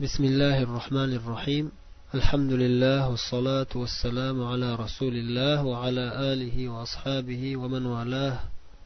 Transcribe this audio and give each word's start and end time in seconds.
بسم 0.00 0.24
الله 0.24 0.62
الرحمن 0.62 1.12
الرحيم. 1.14 1.72
الحمد 2.14 2.52
لله 2.52 3.08
والصلاة 3.08 3.66
والسلام 3.74 4.44
على 4.44 4.74
رسول 4.74 5.14
الله 5.14 5.64
وعلى 5.64 6.32
آله 6.32 6.68
وأصحابه 6.68 7.56
ومن 7.56 7.86
والاه. 7.86 8.38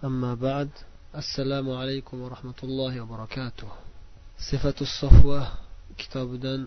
أما 0.04 0.34
بعد 0.34 0.70
السلام 1.16 1.70
عليكم 1.70 2.20
ورحمة 2.20 2.60
الله 2.64 3.00
وبركاته. 3.00 3.68
صفة 4.38 4.74
الصفوة 4.80 5.52
كتاب 5.98 6.40
دن 6.40 6.66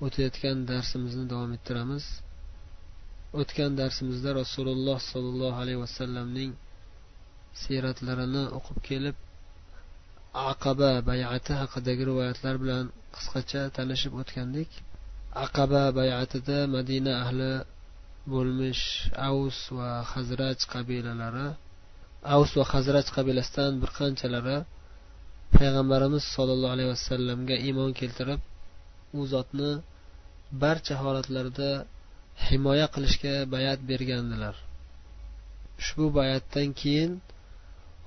وتيتكن 0.00 0.64
درس 0.64 0.96
مزن 0.96 1.28
دوام 1.28 1.52
الترمز. 1.52 2.04
وتكن 3.32 3.76
درس 3.76 4.02
رسول 4.24 4.68
الله 4.68 4.98
صلى 5.12 5.28
الله 5.28 5.54
عليه 5.54 5.76
وسلم 5.76 6.34
نين 6.34 6.54
سيرت 7.54 8.02
لرنا 8.02 8.46
أقب 8.46 8.76
كيلب. 8.82 9.14
عقبة 10.34 11.00
بيعتها 11.00 11.64
قد 11.64 11.88
رواية 11.88 12.40
بلان 12.44 12.88
qisqacha 13.16 13.62
talashib 13.76 14.12
o'tgandik. 14.20 14.70
Aqaba 15.44 15.82
bayatida 15.98 16.58
madina 16.76 17.12
ahli 17.22 17.52
bo'lmish 18.32 18.84
avs 19.28 19.58
va 19.76 19.90
hazraj 20.12 20.58
qabilalari 20.74 21.48
avs 22.34 22.50
va 22.58 22.64
hazraj 22.72 23.06
qabilasidan 23.16 23.72
bir 23.82 23.90
qanchalari 23.98 24.58
payg'ambarimiz 25.56 26.24
sollallohu 26.36 26.74
alayhi 26.76 26.90
vasallamga 26.94 27.56
iymon 27.66 27.90
keltirib 28.00 28.40
u 29.18 29.20
zotni 29.32 29.70
barcha 30.62 30.94
holatlarda 31.02 31.70
himoya 32.46 32.86
qilishga 32.94 33.34
bayat 33.54 33.80
bergandilar. 33.90 34.54
Ushbu 35.80 36.04
bayatdan 36.18 36.68
keyin 36.80 37.12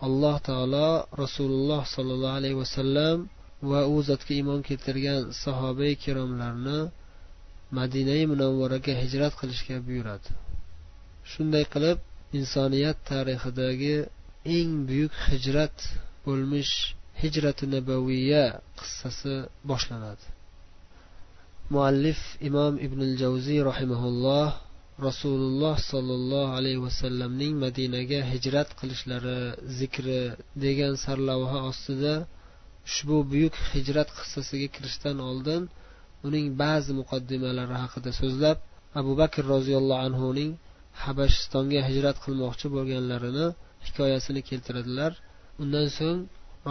alloh 0.06 0.36
taolo 0.50 0.90
rasululloh 1.24 1.82
sollallohu 1.96 2.38
alayhi 2.40 2.58
vasallam 2.64 3.18
va 3.62 3.82
u 3.94 3.96
zotga 4.10 4.32
iymon 4.40 4.62
keltirgan 4.68 5.22
sahoba 5.44 5.86
ikromlarni 5.96 6.80
madinai 7.78 8.24
munavvaraga 8.32 8.94
hijrat 9.02 9.34
qilishga 9.40 9.76
buyuradi. 9.88 10.30
Shunday 11.32 11.66
qilib 11.74 11.98
insoniyat 12.40 12.98
tarixidagi 13.10 13.96
eng 14.58 14.72
buyuk 14.90 15.14
hijrat 15.32 15.78
bo'lmish 16.26 16.74
hijrati 17.22 17.66
nabaviya 17.76 18.46
qissasi 18.80 19.36
boshlanadi. 19.70 20.26
Muallif 21.74 22.20
imom 22.50 22.74
ibn 22.86 23.00
javziy 23.22 23.60
rahimaulloh 23.72 24.50
rasululloh 25.08 25.76
sollallohu 25.92 26.56
alayhi 26.60 26.82
vasallamning 26.88 27.54
madinaga 27.66 28.20
hijrat 28.32 28.70
qilishlari 28.80 29.40
zikri 29.80 30.22
degan 30.64 30.94
sarlavha 31.06 31.60
ostida 31.72 32.14
ushbu 32.90 33.18
buyuk 33.32 33.56
hijrat 33.74 34.10
qissasiga 34.18 34.68
kirishdan 34.76 35.18
oldin 35.30 35.62
uning 36.28 36.46
ba'zi 36.62 36.92
muqaddimalari 37.00 37.76
haqida 37.84 38.12
so'zlab 38.22 38.58
abu 39.00 39.12
bakr 39.22 39.44
roziyallohu 39.56 40.06
anhuning 40.08 40.52
habashistonga 41.04 41.82
hijrat 41.90 42.18
qilmoqchi 42.26 42.68
bo'lganlarini 42.76 43.48
hikoyasini 43.86 44.42
keltiradilar. 44.50 45.12
Undan 45.62 45.88
so'ng 45.98 46.20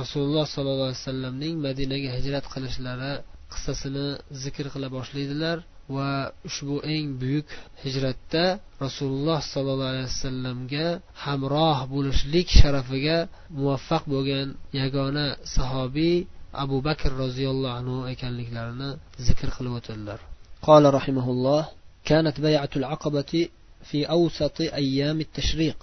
rasululloh 0.01 0.47
sollallohu 0.55 0.89
alayhi 0.91 1.03
vasallamning 1.05 1.55
madinaga 1.67 2.09
hijrat 2.17 2.45
qilishlari 2.55 3.13
qissasini 3.53 4.07
zikr 4.43 4.67
qila 4.75 4.89
boshlaydilar. 4.97 5.57
Va 5.97 6.11
ushbu 6.49 6.77
eng 6.95 7.07
buyuk 7.21 7.49
hijratda 7.83 8.45
rasululloh 8.85 9.39
sollallohu 9.53 9.91
alayhi 9.93 10.09
vasallamga 10.13 10.87
hamroh 11.25 11.79
bo'lishlik 11.93 12.49
sharafiga 12.61 13.19
muvaffaq 13.57 14.03
bo'lgan 14.15 14.49
yagona 14.81 15.27
sahobiy 15.57 16.17
abu 16.65 16.77
bakr 16.89 17.11
roziyallohu 17.25 17.77
anhu 17.81 17.97
ekanliklarini 18.15 18.91
zikr 19.27 19.49
qilib 19.57 19.75
o'tadilar 19.81 20.21
قال 20.69 20.85
رحمه 20.99 21.27
الله 21.31 21.63
كانت 22.05 22.41
بيعة 22.41 22.71
العقبة 22.77 23.49
في 23.89 23.99
أوسط 24.17 24.61
أيام 24.61 25.21
التشريق 25.21 25.79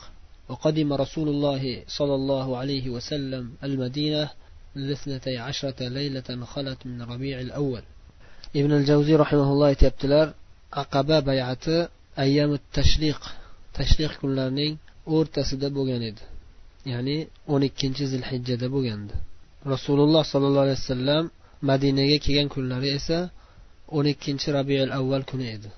وقدم 0.50 0.94
رسول 0.94 1.28
الله 1.30 1.64
صلى 1.88 2.16
الله 2.16 2.58
عليه 2.58 2.90
وسلم 2.90 3.44
المدينة 3.64 4.30
لاثنتي 4.76 5.38
عشرة 5.38 5.88
ليلة 5.88 6.46
خلت 6.46 6.86
من 6.86 7.02
ربيع 7.02 7.40
الأول 7.40 7.84
ibn 8.60 8.72
al 8.80 8.86
javziy 8.90 9.18
rahimaulloh 9.24 9.68
aytyaptilar 9.74 10.28
aqaba 10.84 11.18
bayati 11.30 11.78
ayyami 12.24 12.58
tashliq. 12.78 13.20
Tashliq 13.78 14.12
kunlarining 14.22 14.74
o'rtasida 15.16 15.68
bo'lgan 15.78 16.02
edi. 16.10 16.24
Ya'ni 16.92 17.18
o'n 17.54 17.62
ikkinchi 17.70 18.04
zilhijjada 18.14 18.68
bo'lgandi. 18.76 19.14
Rasululloh 19.74 20.24
sollallohu 20.32 20.66
alayhi 20.68 20.82
vasallam 20.84 21.24
madinaga 21.70 22.18
kelgan 22.26 22.48
kunlari 22.56 22.90
esa 23.00 23.20
o'n 23.98 24.06
ikkinchi 24.14 24.48
rabiul 24.58 24.92
avval 25.00 25.24
kuni 25.30 25.48
edi. 25.56 25.70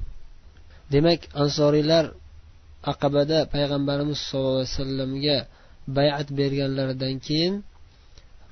Demak 0.93 1.21
ansoriylar 1.43 2.05
aqabada 2.91 3.39
payg'ambarimiz 3.53 4.19
sollallohu 4.29 4.59
alayhi 4.61 4.73
vasallamga 4.75 5.37
bayat 5.97 6.27
berganlaridan 6.39 7.15
keyin 7.27 7.53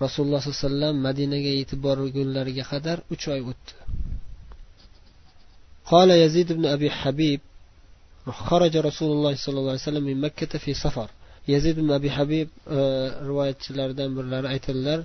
rasululloh 0.03 0.39
sollallohu 0.41 0.59
alayhi 0.59 0.67
vasallam 0.67 0.95
madinaga 1.07 1.51
yetib 1.59 1.79
borgunlariga 1.87 2.63
qadar 2.71 2.97
uch 3.13 3.25
oy 3.33 3.41
o'tdi. 3.51 3.73
قال 5.85 6.11
يزيد 6.11 6.53
بن 6.53 6.65
أبي 6.65 6.89
حبيب 6.89 7.39
خرج 8.27 8.77
رسول 8.77 9.11
الله 9.11 9.35
صلى 9.35 9.59
الله 9.59 9.71
عليه 9.71 9.81
وسلم 9.81 10.03
من 10.03 10.21
مكة 10.21 10.59
في 10.59 10.73
سفر. 10.73 11.09
يزيد 11.47 11.79
بن 11.79 11.91
أبي 11.91 12.11
حبيب 12.11 12.49
آه، 12.67 13.23
رواية 13.23 13.57
لردن 13.69 14.29
رأيت 14.45 14.69
اللر 14.69 15.03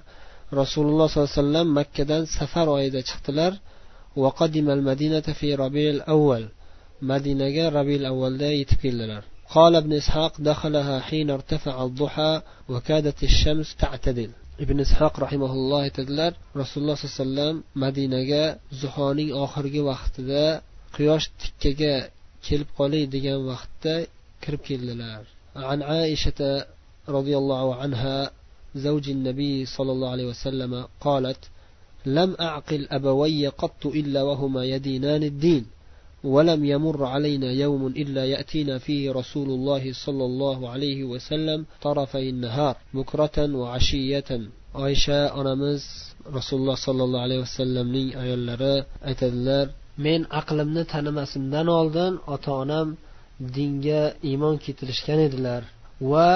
رسول 0.55 0.87
الله 0.87 1.07
صلى 1.07 1.25
الله 1.25 1.35
عليه 1.37 1.49
وسلم 1.49 1.79
مكة 1.79 2.25
سفر 2.25 2.69
وإذا 2.69 3.01
شختلر 3.01 3.55
وقدم 4.17 4.71
المدينة 4.71 5.21
في 5.21 5.55
ربيع 5.55 5.91
الأول. 5.91 6.49
مدينة 7.03 7.69
ربيع 7.69 7.97
الأول 7.97 8.39
دا 8.39 8.53
يتكللر 8.53 9.23
قال 9.51 9.77
ابن 9.77 9.93
إسحاق 9.93 10.41
دخلها 10.41 11.01
حين 11.01 11.31
ارتفع 11.31 11.85
الضحى 11.85 12.43
وكادت 12.69 13.23
الشمس 13.23 13.77
تعتدل. 13.77 14.31
ابن 14.61 14.81
إسحاق 14.81 15.21
رحمه 15.21 15.53
الله 15.53 15.89
تدلر 15.89 16.33
رسول 16.57 16.83
الله 16.83 16.95
صلى 16.95 17.05
الله 17.05 17.43
عليه 17.43 17.51
وسلم 17.51 17.63
مدينة 17.77 18.17
madinaga 18.17 18.59
zuhoning 18.81 19.31
oxirgi 19.45 19.81
vaqtida 19.91 20.63
quyosh 20.95 21.27
tikkaga 21.41 21.95
kelib 22.47 22.69
qolay 22.79 23.05
degan 23.15 23.39
vaqtda 23.51 23.95
kirib 24.43 24.63
keldilar. 24.69 25.23
عائشة 25.57 26.67
رضي 27.09 27.35
الله 27.37 27.75
عنها 27.75 28.31
زوج 28.75 29.11
النبي 29.11 29.67
صلى 29.67 29.93
الله 29.93 30.11
عليه 30.11 30.27
وسلم 30.27 30.85
قالت 31.01 31.43
لم 32.07 32.37
أعقل 32.41 32.89
أبوي 32.91 33.47
قط 33.47 33.87
إلا 33.87 34.23
وهما 34.23 34.65
يدينان 34.65 35.23
الدين 35.23 35.67
ولم 36.25 36.65
يمر 36.65 37.05
علينا 37.05 37.53
يوم 37.53 37.87
إلا 37.87 38.25
يأتينا 38.25 38.79
فيه 38.79 39.13
رسول 39.13 39.49
الله 39.49 39.93
صلى 39.93 40.25
الله 40.25 40.69
عليه 40.69 41.05
وسلم 41.05 41.67
طرفي 41.83 42.29
النهار 42.29 42.77
بكرة 42.95 43.55
وعشية 43.55 44.31
oysha 44.75 45.33
onamiz 45.35 45.83
rasululloh 46.39 46.77
sollallohu 46.79 47.25
alayhi 47.27 47.43
vasallamning 47.43 48.09
ayollari 48.23 48.85
aytadilar 49.03 49.67
men 50.05 50.21
aqlimni 50.41 50.83
tanimasimdan 50.93 51.67
oldin 51.81 52.13
ota 52.35 52.53
onam 52.63 52.89
dinga 53.57 54.03
iymon 54.31 54.57
keltirishgan 54.65 55.21
edilar. 55.29 55.63
Va 56.13 56.31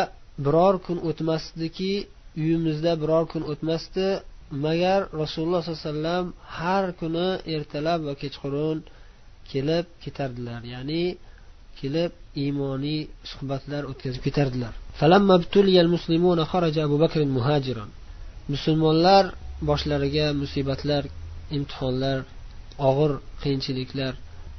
biror 0.45 0.75
kun 0.87 0.99
o'tmasdiki 1.09 1.93
uyimizda 2.43 2.93
biror 3.03 3.25
kun 3.33 3.43
o'tmasdi 3.53 4.09
magar 4.67 5.01
rasululloh 5.21 5.61
sollallohu 5.63 5.81
alayhi 5.81 5.93
vasallam 5.93 6.25
har 6.59 6.85
kuni 7.01 7.29
ertalab 7.57 8.01
va 8.09 8.15
kechqurun 8.23 8.79
kelib 9.51 9.87
ketardilar. 10.05 10.61
Ya'ni 10.75 11.05
kelib 11.81 12.13
iymoniy 12.45 13.01
suhbatlar 13.31 13.83
o'tkazib 13.91 14.23
ketardilar. 14.27 14.75
Musulmonlar 18.55 19.25
boshlariga 19.71 20.27
musibatlar 20.43 21.03
imtihonlar 21.57 22.19
og'ir 22.89 23.13
qiyinchiliklar 23.43 24.15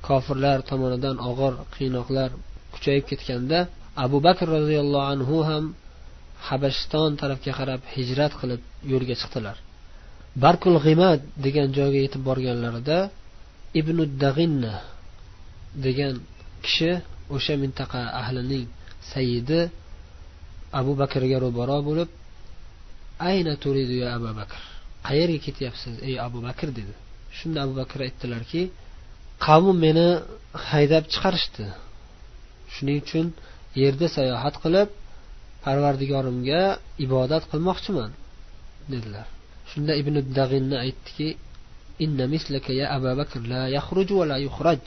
kofirlar 0.08 0.58
tomonidan 0.70 1.18
og'ir 1.30 1.54
qiynoqlar 1.76 2.30
kuchayib 2.74 3.06
ketganda 3.12 3.60
abu 4.06 4.18
bakr 4.28 4.48
roziyallohu 4.58 5.08
anhu 5.14 5.38
ham 5.50 5.64
habashiston 6.48 7.12
tarafga 7.22 7.52
qarab 7.60 7.82
hijrat 7.96 8.34
qilib 8.40 8.62
yo'lga 8.92 9.16
chiqdilar. 9.22 9.58
Barkul 10.44 10.76
g'imad 10.86 11.20
degan 11.46 11.68
joyga 11.78 12.00
yetib 12.06 12.22
borganlarida 12.30 12.98
ibn 13.80 13.98
dag'inna 14.24 14.74
degan 15.86 16.14
kishi 16.66 16.92
o'sha 17.36 17.54
mintaqa 17.64 18.02
ahlining 18.22 18.68
sayidi 19.12 19.62
abu 20.80 20.92
bakrga 21.02 21.38
ro'baro 21.46 21.78
bo'lib 21.88 22.10
ayna 23.30 23.54
turidu 23.64 23.96
ya 24.04 24.08
abu 24.18 24.30
bakr? 24.40 24.62
Qayerga 25.08 25.40
ketyapsiz 25.46 25.96
ey 26.08 26.16
abu 26.28 26.40
bakr? 26.48 26.68
dedi. 26.80 26.94
Shunda 27.38 27.60
abu 27.66 27.74
bakr 27.82 28.00
aytdilarki 28.08 28.62
qavmim 29.46 29.78
meni 29.86 30.08
haydab 30.70 31.04
chiqarishdi. 31.14 31.66
Shuning 32.74 32.98
uchun 33.04 33.26
yerda 33.82 34.08
sayohat 34.16 34.56
qilib 34.64 34.90
إن 42.02 42.30
مثلك 42.34 42.70
يا 42.70 42.96
أبا 42.98 43.14
بكر 43.14 43.40
لا 43.40 43.68
يخرج 43.68 44.12
ولا 44.12 44.38
يخرج 44.38 44.80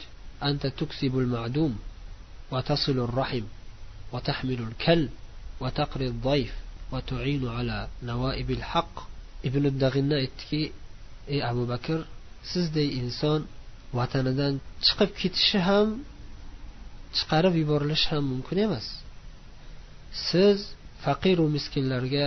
أنت 0.42 0.66
تكسب 0.66 1.18
المعدوم 1.18 1.78
وتصل 2.50 2.98
الرحم 2.98 3.42
وتحمل 4.12 4.60
الكل 4.68 5.08
وتقري 5.60 6.06
الضيف 6.06 6.54
وتعين 6.92 7.48
على 7.48 7.88
نوائب 8.02 8.50
الحق 8.50 9.08
ابن 9.44 9.66
الدغنة 9.66 10.16
aytdiki 10.16 10.72
ey 11.28 11.42
abu 11.44 11.66
bakr 11.66 11.98
sizday 12.52 12.88
inson 13.02 13.40
vatanidan 13.98 14.54
chiqib 14.86 15.10
ketishi 15.20 15.58
ham 15.68 15.88
chiqarib 17.16 17.54
yuborilishi 17.62 18.06
ham 18.12 18.24
mumkin 18.32 18.58
emas. 18.66 18.86
Siz 20.28 20.58
faqiru 21.04 21.44
miskinlarga 21.56 22.26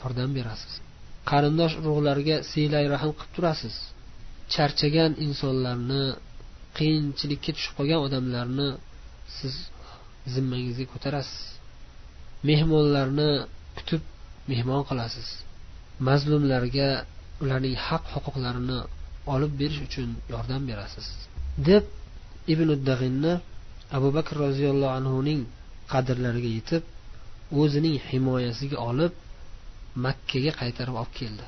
yordam 0.00 0.30
berasiz. 0.38 0.72
Qarindosh 1.30 1.74
urug'larga 1.80 2.36
siylay 2.50 2.84
rahm 2.94 3.10
qilib 3.18 3.32
turasiz. 3.36 3.76
Charchagan 4.54 5.12
insonlarni 5.26 6.04
qiyinchilikka 6.78 7.50
tushib 7.56 7.72
qolgan 7.78 8.00
odamlarni 8.06 8.68
siz 9.38 9.54
zimmangizga 10.34 10.86
ko'tarasiz. 10.92 11.40
Mehmonlarni 12.48 13.30
kutib 13.78 14.02
mehmon 14.50 14.82
qilasiz. 14.90 15.28
Mazlumlarga 16.08 16.88
ularning 17.42 17.76
haq 17.86 18.04
huquqlarini 18.14 18.80
olib 19.34 19.52
berish 19.60 19.80
uchun 19.86 20.08
yordam 20.32 20.62
berasiz. 20.70 21.06
Deb 21.68 21.84
ibn 22.52 22.68
dag'inni 22.88 23.34
abu 23.96 24.08
bakr 24.16 24.34
roziyallohu 24.46 24.94
anhuning 25.00 25.40
qadrlariga 25.92 26.50
yetib 26.58 26.82
o'zining 27.60 27.96
himoyasiga 28.08 28.78
olib 28.90 29.12
makkaga 30.04 30.52
qaytarib 30.60 30.96
olib 31.00 31.12
keldi. 31.20 31.46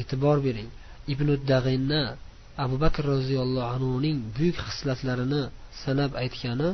E'tibor 0.00 0.38
bering 0.46 0.70
ibn 1.12 1.28
dag'inni 1.52 2.02
abu 2.64 2.76
bakr 2.84 3.02
roziyallohu 3.14 3.68
anhuning 3.74 4.16
buyuk 4.36 4.58
xislatlarini 4.68 5.42
sanab 5.82 6.12
aytgani 6.22 6.70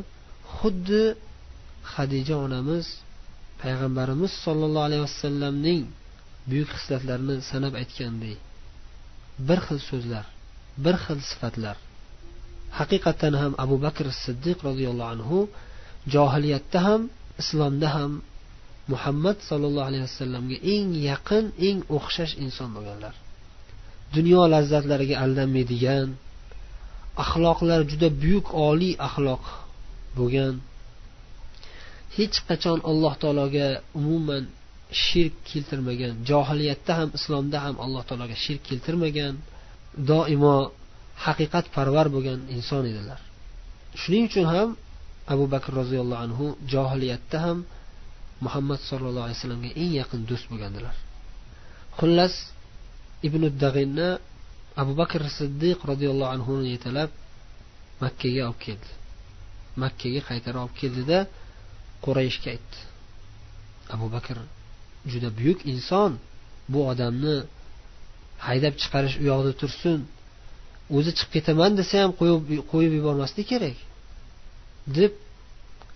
xuddi 0.57 1.05
hadija 1.95 2.37
onamiz 2.47 2.87
payg'ambarimiz 3.63 4.33
sollallohu 4.45 4.87
alayhi 4.89 5.05
vasallamning 5.09 5.83
buyuk 6.49 6.71
xislatlarni 6.77 7.37
sanab 7.51 7.75
aytganday 7.83 8.37
bir 9.49 9.59
xil 9.67 9.81
so'zlar 9.91 10.27
bir 10.85 10.97
xil 11.05 11.21
sifatlar. 11.31 11.77
Haqiqatdan 12.79 13.35
ham 13.43 13.53
abu 13.65 13.77
bakr 13.87 14.07
siddiq 14.25 14.59
roziyallohu 14.69 15.11
anhu 15.15 15.39
johiliyatda 16.15 16.79
ham 16.87 17.01
islomda 17.43 17.89
ham 17.97 18.13
muhammad 18.93 19.37
sollallohu 19.49 19.89
alayhi 19.91 20.05
vasallamga 20.09 20.57
eng 20.75 20.89
yaqin 21.11 21.45
eng 21.69 21.79
o'xshash 21.97 22.35
inson 22.45 22.69
bo'lganlar. 22.77 23.15
Dunyo 24.17 24.41
lazzatlariga 24.55 25.17
aldanmaydigan 25.25 26.09
axloqlar 27.25 27.81
juda 27.91 28.09
buyuk 28.23 28.47
oliy 28.69 28.95
axloq 29.09 29.45
bo'lgan 30.19 30.55
hech 32.17 32.37
qachon 32.49 32.79
alloh 32.91 33.15
taologa 33.23 33.69
umuman 34.01 34.45
shirk 35.05 35.35
keltirmagan 35.51 36.15
johiliyatda 36.31 36.93
ham 37.01 37.09
islomda 37.19 37.59
ham 37.65 37.77
alloh 37.85 38.03
taologa 38.09 38.37
shirk 38.45 38.63
keltirmagan 38.69 39.35
doimo 40.11 40.57
haqiqat 41.27 41.67
parvar 41.77 42.07
bo'lgan 42.15 42.41
inson 42.57 42.85
edilar. 42.93 43.21
Shuning 44.01 44.25
uchun 44.31 44.47
ham 44.55 44.69
abu 45.35 45.45
bakr 45.55 45.71
roziyallohu 45.81 46.23
anhu 46.27 46.47
johiliyatda 46.73 47.39
ham 47.47 47.59
muhammad 48.45 48.81
sollallohu 48.91 49.27
alayhi 49.27 49.39
vasallamga 49.39 49.71
eng 49.83 49.93
yaqin 50.01 50.21
do'st 50.31 50.47
bo'lgandilar. 50.51 50.97
Xullas 51.99 52.35
ibn 53.27 53.43
dag'inni 53.63 54.11
abu 54.83 54.93
bakr 55.01 55.21
siddiq 55.39 55.79
roziyallohu 55.91 56.31
anhuni 56.37 56.69
yetalab 56.75 57.11
makkaga 58.03 58.43
olib 58.49 58.61
keldi. 58.67 58.91
Makkaga 59.83 60.21
qaytarib 60.29 60.61
olib 60.65 60.77
keldida 60.81 61.19
qurayishga 62.05 62.49
aytdi. 62.55 62.79
Abu 63.95 64.07
bakr 64.17 64.37
juda 65.13 65.29
buyuk 65.39 65.61
inson 65.73 66.13
bu 66.73 66.79
odamni 66.93 67.37
haydab 68.47 68.75
chiqarish 68.83 69.17
u 69.23 69.25
yoqda 69.33 69.53
tursin 69.61 69.99
o'zi 70.97 71.11
chiqib 71.19 71.31
ketaman 71.37 71.73
desa 71.81 71.95
ham 72.03 72.13
qo'yib 72.73 72.93
yubormaslik 72.99 73.47
kerak 73.53 73.77
deb 74.99 75.13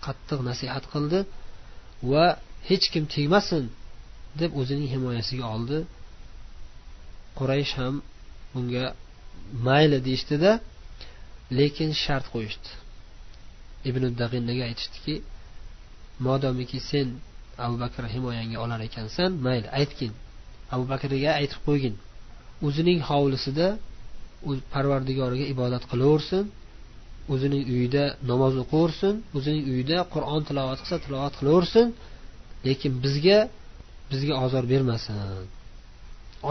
qattiq 0.05 0.39
nasihat 0.49 0.85
qildi 0.93 1.19
va 2.11 2.25
hech 2.69 2.85
kim 2.93 3.03
tegmasin 3.15 3.63
deb 4.41 4.51
o'zining 4.59 4.89
himoyasiga 4.95 5.45
oldi. 5.55 5.77
Quraysh 7.37 7.73
ham 7.79 7.95
bunga 8.53 8.85
mayli 9.67 9.99
deyishdida 10.07 10.51
lekin 11.59 11.89
shart 12.03 12.25
qo'yishdi. 12.33 12.69
Ibn 13.89 14.03
dag'innaga 14.21 14.63
aytishdiki 14.69 15.15
modomiki 16.27 16.79
sen 16.91 17.07
abu 17.65 17.75
bakr 17.83 18.03
himoyangga 18.13 18.57
olar 18.63 18.79
ekansan 18.89 19.31
mayli 19.45 19.67
aytgin. 19.79 20.13
Abu 20.73 20.83
bakrga 20.93 21.31
aytib 21.39 21.59
qo'ygin. 21.67 21.95
O'zining 22.67 22.99
hovlisida 23.09 23.67
parvardigoriga 24.73 25.45
ibodat 25.53 25.83
qilaversin 25.91 26.45
o'zining 27.33 27.63
uyida 27.73 28.03
namoz 28.31 28.53
o'qiversin 28.63 29.15
o'zining 29.37 29.63
uyida 29.71 29.97
qur'on 30.13 30.41
tilovat 30.47 30.79
qilsa 30.83 30.97
tilovat 31.05 31.33
qilaversin 31.39 31.87
lekin 32.67 32.91
bizga 33.03 33.39
bizga 34.11 34.33
ozor 34.45 34.63
bermasin. 34.73 35.15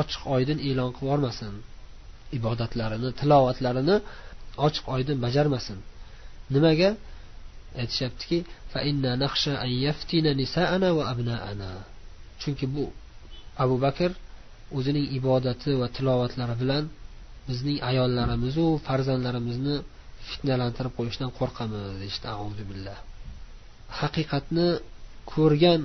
Ochiq 0.01 0.23
oydin 0.35 0.59
e'lon 0.69 0.91
qilib 0.97 1.07
yubormasin. 1.07 1.53
Ibodatlarini 2.39 3.11
tilovatlarini 3.21 3.97
ochiq 4.67 4.85
oydin 4.95 5.17
bajarmasin. 5.25 5.79
Nimaga? 6.55 6.91
Aytishyaptiki 7.81 8.39
chunki 12.41 12.67
bu 12.75 12.85
abu 13.65 13.77
bakr 13.85 14.11
o'zining 14.77 15.07
ibodati 15.19 15.71
va 15.81 15.89
tilovatlari 15.97 16.55
bilan 16.63 16.85
bizning 17.49 17.79
ayollarimizu 17.91 18.67
farzandlarimizni 18.87 19.77
fitnalantirib 20.29 20.93
qo'yishdan 20.99 21.31
qo'rqamiz 21.39 21.83
deyishdi. 22.03 22.29
Billah. 22.71 22.99
Haqiqatni 24.01 24.69
ko'rgan 25.33 25.81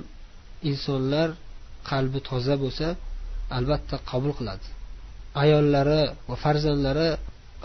insonlar 0.70 1.28
qalbi 1.90 2.18
toza 2.28 2.54
bo'lsa 2.62 2.88
albatta 3.56 3.96
qabul 4.10 4.32
qiladi. 4.38 4.66
Ayollari 5.42 6.02
va 6.28 6.36
farzandlari 6.44 7.08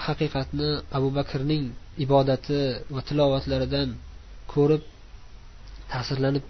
haqiqatni 0.06 0.70
abu 0.98 1.10
bakrning 1.18 1.66
ibodati 2.04 2.60
va 2.96 3.02
tilovatlaridan 3.10 3.90
ko'rib 4.54 4.84
ta'sirlanib 5.92 6.46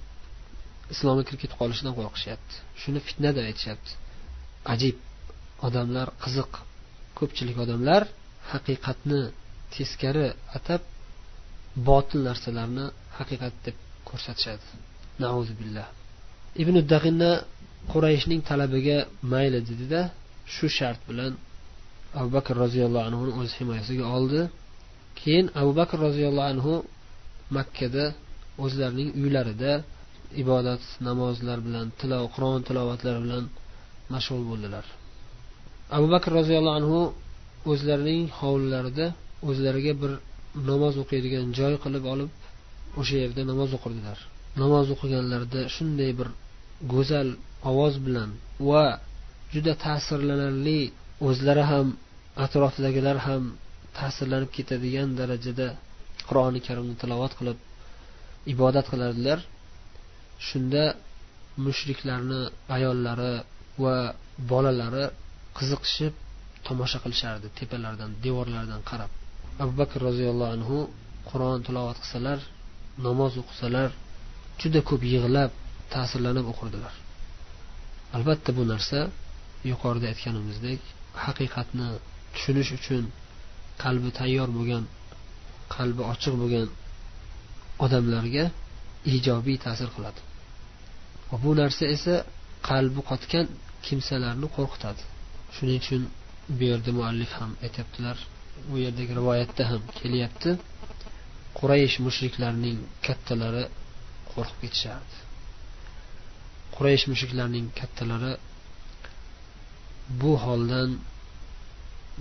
islomga 0.93 1.23
kirib 1.27 1.39
ketib 1.43 1.57
qolishidan 1.61 1.93
qo'rqishyapti. 1.97 2.55
Shuni 2.81 2.99
fitna 3.07 3.29
deb 3.35 3.45
aytishyapti. 3.49 3.91
Ajib 4.73 4.97
odamlar 5.67 6.07
qiziq 6.23 6.51
ko'pchilik 7.19 7.57
odamlar 7.65 8.01
haqiqatni 8.51 9.21
teskari 9.75 10.27
atab 10.57 10.81
botil 11.89 12.19
narsalarni 12.29 12.85
haqiqat 13.17 13.53
deb 13.65 13.75
ko'rsatishadi. 14.09 14.65
Billah. 15.61 15.87
Ibn 16.61 16.75
dag'inna 16.93 17.31
qurayishning 17.91 18.41
talabiga 18.49 18.97
mayli 19.33 19.59
dedida 19.69 20.01
shu 20.55 20.67
shart 20.77 20.99
bilan 21.09 21.31
abu 22.19 22.29
bakr 22.37 22.53
roziyallohu 22.63 23.05
anhuni 23.09 23.31
o'z 23.39 23.51
himoyasiga 23.59 24.05
oldi. 24.17 24.41
Keyin 25.19 25.45
abu 25.61 25.71
bakr 25.79 25.97
roziyallohu 26.07 26.49
anhu 26.53 26.73
makkada 27.57 28.05
o'zlarining 28.63 29.09
uylarida 29.21 29.71
ibodat 30.43 30.83
namozlar 31.07 31.57
bilan 31.67 31.85
tilov 31.99 32.23
qur'on 32.35 32.61
tilovatlari 32.67 33.19
bilan 33.25 33.43
mashg'ul 34.13 34.43
bo'ldilar. 34.51 34.85
Abu 35.97 36.07
bakr 36.13 36.29
roziyallohu 36.39 36.77
anhu 36.81 37.01
o'zlarining 37.71 38.21
hovlilarida 38.39 39.07
o'zlariga 39.49 39.93
bir 40.01 40.11
namoz 40.69 40.93
o'qiydigan 41.03 41.45
joy 41.59 41.73
qilib 41.83 42.03
olib 42.13 42.31
o'sha 42.99 43.15
yerda 43.23 43.41
namoz 43.51 43.69
o'qirdilar. 43.77 44.17
Namoz 44.61 44.87
o'qiganlarida 44.95 45.61
shunday 45.75 46.11
bir 46.19 46.29
go'zal 46.93 47.29
ovoz 47.69 47.95
bilan 48.05 48.29
va 48.69 48.85
juda 49.53 49.73
ta'sirlanarli 49.85 50.81
o'zlari 51.27 51.63
ham 51.71 51.87
atrofdagilar 52.45 53.17
ham 53.27 53.43
ta'sirlanib 53.97 54.49
ketadigan 54.57 55.09
darajada 55.19 55.67
qur'oni 56.29 56.59
karimni 56.67 56.95
tilovat 57.01 57.33
qilib 57.39 57.57
ibodat 58.53 58.85
qilardilar 58.91 59.39
shunda 60.47 60.83
mushriklarni 61.65 62.41
ayollari 62.75 63.33
va 63.83 63.95
bolalari 64.51 65.05
qiziqishib 65.57 66.13
tomosha 66.67 66.97
qilishardi 67.03 67.47
tepalardan 67.59 68.11
devorlardan 68.25 68.81
qarab. 68.89 69.11
Abu 69.63 69.73
bakr 69.81 69.97
roziyallohu 70.07 70.51
anhu 70.57 70.77
qur'on 71.29 71.59
tilovat 71.67 71.97
qilsalar 72.03 72.39
namoz 73.07 73.33
o'qisalar 73.41 73.89
juda 74.61 74.79
ko'p 74.89 75.01
yig'lab 75.13 75.51
ta'sirlanib 75.93 76.45
o'qirdilar. 76.51 76.93
Albatta 78.17 78.49
bu 78.57 78.63
narsa 78.73 78.99
yuqorida 79.71 80.07
aytganimizdek 80.13 80.81
haqiqatni 81.25 81.87
tushunish 82.33 82.71
uchun 82.77 83.03
qalbi 83.83 84.09
tayyor 84.19 84.49
bo'lgan 84.57 84.83
qalbi 85.75 86.01
ochiq 86.11 86.33
bo'lgan 86.41 86.67
odamlarga 87.85 88.45
ijobiy 89.15 89.57
ta'sir 89.65 89.89
qiladi. 89.95 90.21
Va 91.29 91.35
bu 91.43 91.51
narsa 91.61 91.83
esa 91.95 92.15
qalbi 92.69 93.01
qotgan 93.09 93.45
kimsalarni 93.85 94.47
qo'rqitadi. 94.57 95.01
Shuning 95.55 95.77
uchun 95.83 96.01
bu 96.57 96.63
yerda 96.71 96.91
muallif 96.97 97.31
ham 97.39 97.51
aytyaptilar 97.65 98.17
bu 98.69 98.75
yerdagi 98.85 99.11
rivoyatda 99.19 99.63
ham 99.71 99.81
kelyapti. 99.99 100.51
Quraysh 101.59 101.95
mushriklarning 102.05 102.77
kattalari 103.05 103.63
qo'rqib 104.31 104.57
ketishardi. 104.63 105.15
Quraysh 106.75 107.05
mushriklarning 107.11 107.65
kattalari 107.79 108.33
bu 110.21 110.31
holdan 110.45 110.89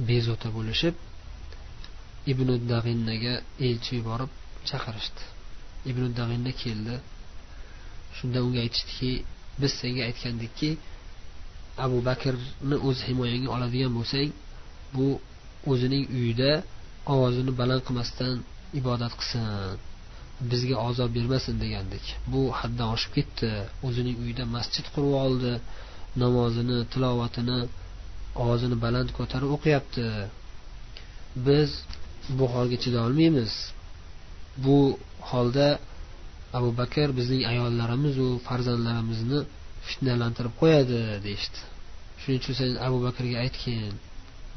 bezovta 0.09 0.49
bo'lishib 0.57 0.95
ibn 2.33 2.49
dag'innaga 2.73 3.35
elchi 3.69 3.93
yuborib 3.99 4.31
chaqirishdi. 4.69 5.23
Ibn 5.91 6.03
dag'inna 6.19 6.53
keldi. 6.63 6.97
Shunda 8.17 8.39
unga 8.47 8.61
aytishdiki 8.65 9.11
biz 9.61 9.73
senga 9.81 10.03
aytgandikki 10.09 10.71
abu 11.85 11.99
bakrni 12.09 12.77
o'z 12.89 12.99
himoyangga 13.09 13.51
oladigan 13.57 13.93
bo'lsang 13.99 14.31
bu 14.97 15.09
o'zining 15.73 16.05
uyida 16.17 16.51
ovozini 17.15 17.53
baland 17.61 17.83
qilmasdan 17.87 18.35
ibodat 18.81 19.13
qilsin. 19.21 19.43
Bizga 20.51 20.77
ozor 20.89 21.09
bermasin 21.17 21.55
degandik. 21.65 22.05
Bu 22.33 22.41
haddan 22.59 22.89
oshib 22.95 23.13
ketdi. 23.17 23.51
O'zining 23.87 24.17
uyida 24.25 24.45
masjid 24.57 24.87
qurib 24.95 25.15
oldi. 25.25 25.53
Namozini 26.23 26.79
tilovatini 26.93 27.59
ovozini 28.43 28.77
baland 28.85 29.11
ko'tarib 29.19 29.51
o'qiyapti. 29.57 30.07
Biz 31.47 31.71
bu 32.39 32.45
holga 32.55 32.77
chidolmaymiz 32.85 33.53
bu 34.65 34.79
holda 35.31 35.69
abu 36.59 36.71
bakr 36.81 37.09
bizning 37.19 37.43
ayollarimizu 37.53 38.29
farzandlarimizni 38.47 39.41
fitnalantirib 39.89 40.55
qo'yadi 40.61 41.01
deyishdi. 41.27 41.59
Shuning 42.21 42.39
uchun 42.43 42.55
sen 42.61 42.71
abu 42.87 42.99
bakrga 43.07 43.37
aytgin 43.45 43.95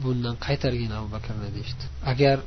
bundan 0.04 0.36
qaytargin 0.46 0.92
abu 1.00 1.08
bakrni 1.16 1.50
deyishdi. 1.58 1.84
Agar 2.12 2.38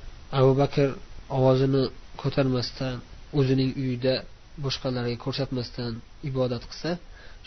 abu 0.41 0.53
bakr 0.63 0.89
ovozini 1.37 1.83
ko'tarmasdan 2.23 2.95
o'zining 3.39 3.71
uyida 3.83 4.15
boshqalarga 4.65 5.17
ko'rsatmasdan 5.25 5.93
ibodat 6.31 6.63
qilsa 6.71 6.91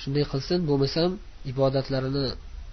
shunday 0.02 0.26
qilsin 0.32 0.60
bo'lmasam 0.70 1.10
ibodatlarini 1.52 2.26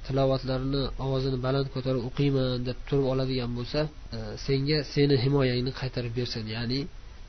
tilovatlarini 0.06 0.82
ovozini 1.04 1.38
baland 1.46 1.68
ko'tarib 1.74 2.02
o'qiyman 2.08 2.48
deb 2.68 2.78
turib 2.88 3.06
oladigan 3.12 3.50
bo'lsa 3.58 3.80
e, 4.16 4.18
senga 4.46 4.78
seni 4.92 5.14
himoyangni 5.24 5.72
qaytarib 5.80 6.12
bersin 6.18 6.44
ya'ni 6.56 6.80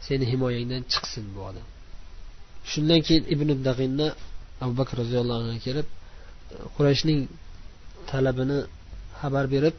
seni 0.08 0.26
himoyangdan 0.32 0.82
chiqsin 0.92 1.26
bu 1.36 1.40
odam. 1.50 1.68
Shundan 2.72 3.00
keyin 3.08 3.24
ibn 3.34 3.50
dag'inni 3.68 4.08
abu 4.64 4.74
bakr 4.80 4.94
roziyallohu 5.02 5.40
anhu 5.44 5.60
kelib 5.68 5.88
e, 5.92 5.96
qurayshning 6.76 7.20
talabini 8.12 8.60
xabar 9.22 9.46
berib 9.54 9.76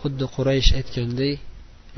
xuddi 0.00 0.24
quraysh 0.36 0.70
aytganday 0.78 1.32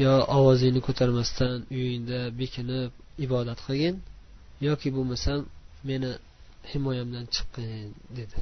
yo 0.04 0.12
ovozingni 0.38 0.80
ko'tarmasdan 0.88 1.56
uyingda 1.78 2.20
bekinib 2.40 2.90
ibodat 3.24 3.58
qilgin 3.66 3.96
yoki 4.68 4.88
bo'lmasam 4.96 5.40
meni 5.88 6.10
himoyamdan 6.70 7.24
chiqqin 7.34 7.88
dedi. 8.18 8.38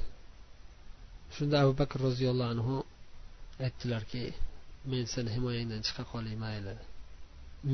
Shunda 1.35 1.56
abu 1.62 1.73
bakr 1.80 1.99
roziyallohu 2.09 2.50
anhu 2.54 2.75
aytdilarki 3.66 4.25
men 4.90 5.04
seni 5.14 5.30
himoyangdan 5.37 5.80
chiqa 5.87 6.02
qolay 6.12 6.37
mayli. 6.45 6.75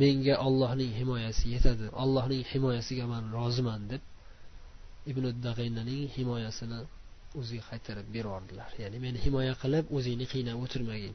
Menga 0.01 0.35
ollohning 0.47 0.93
himoyasi 1.01 1.45
yetadi. 1.55 1.87
Ollohning 2.03 2.43
himoyasiga 2.53 3.05
man 3.13 3.25
roziman 3.37 3.83
deb 3.93 4.03
ibn 5.11 5.25
dag'inaning 5.47 6.05
himoyasini 6.17 6.81
o'ziga 7.41 7.65
qaytarib 7.71 8.07
yubordilar 8.17 8.71
ya'ni 8.83 8.99
meni 9.05 9.19
himoya 9.27 9.55
qilib 9.63 9.85
o'zingni 9.97 10.27
qiynab 10.33 10.57
o'tirmagin. 10.65 11.15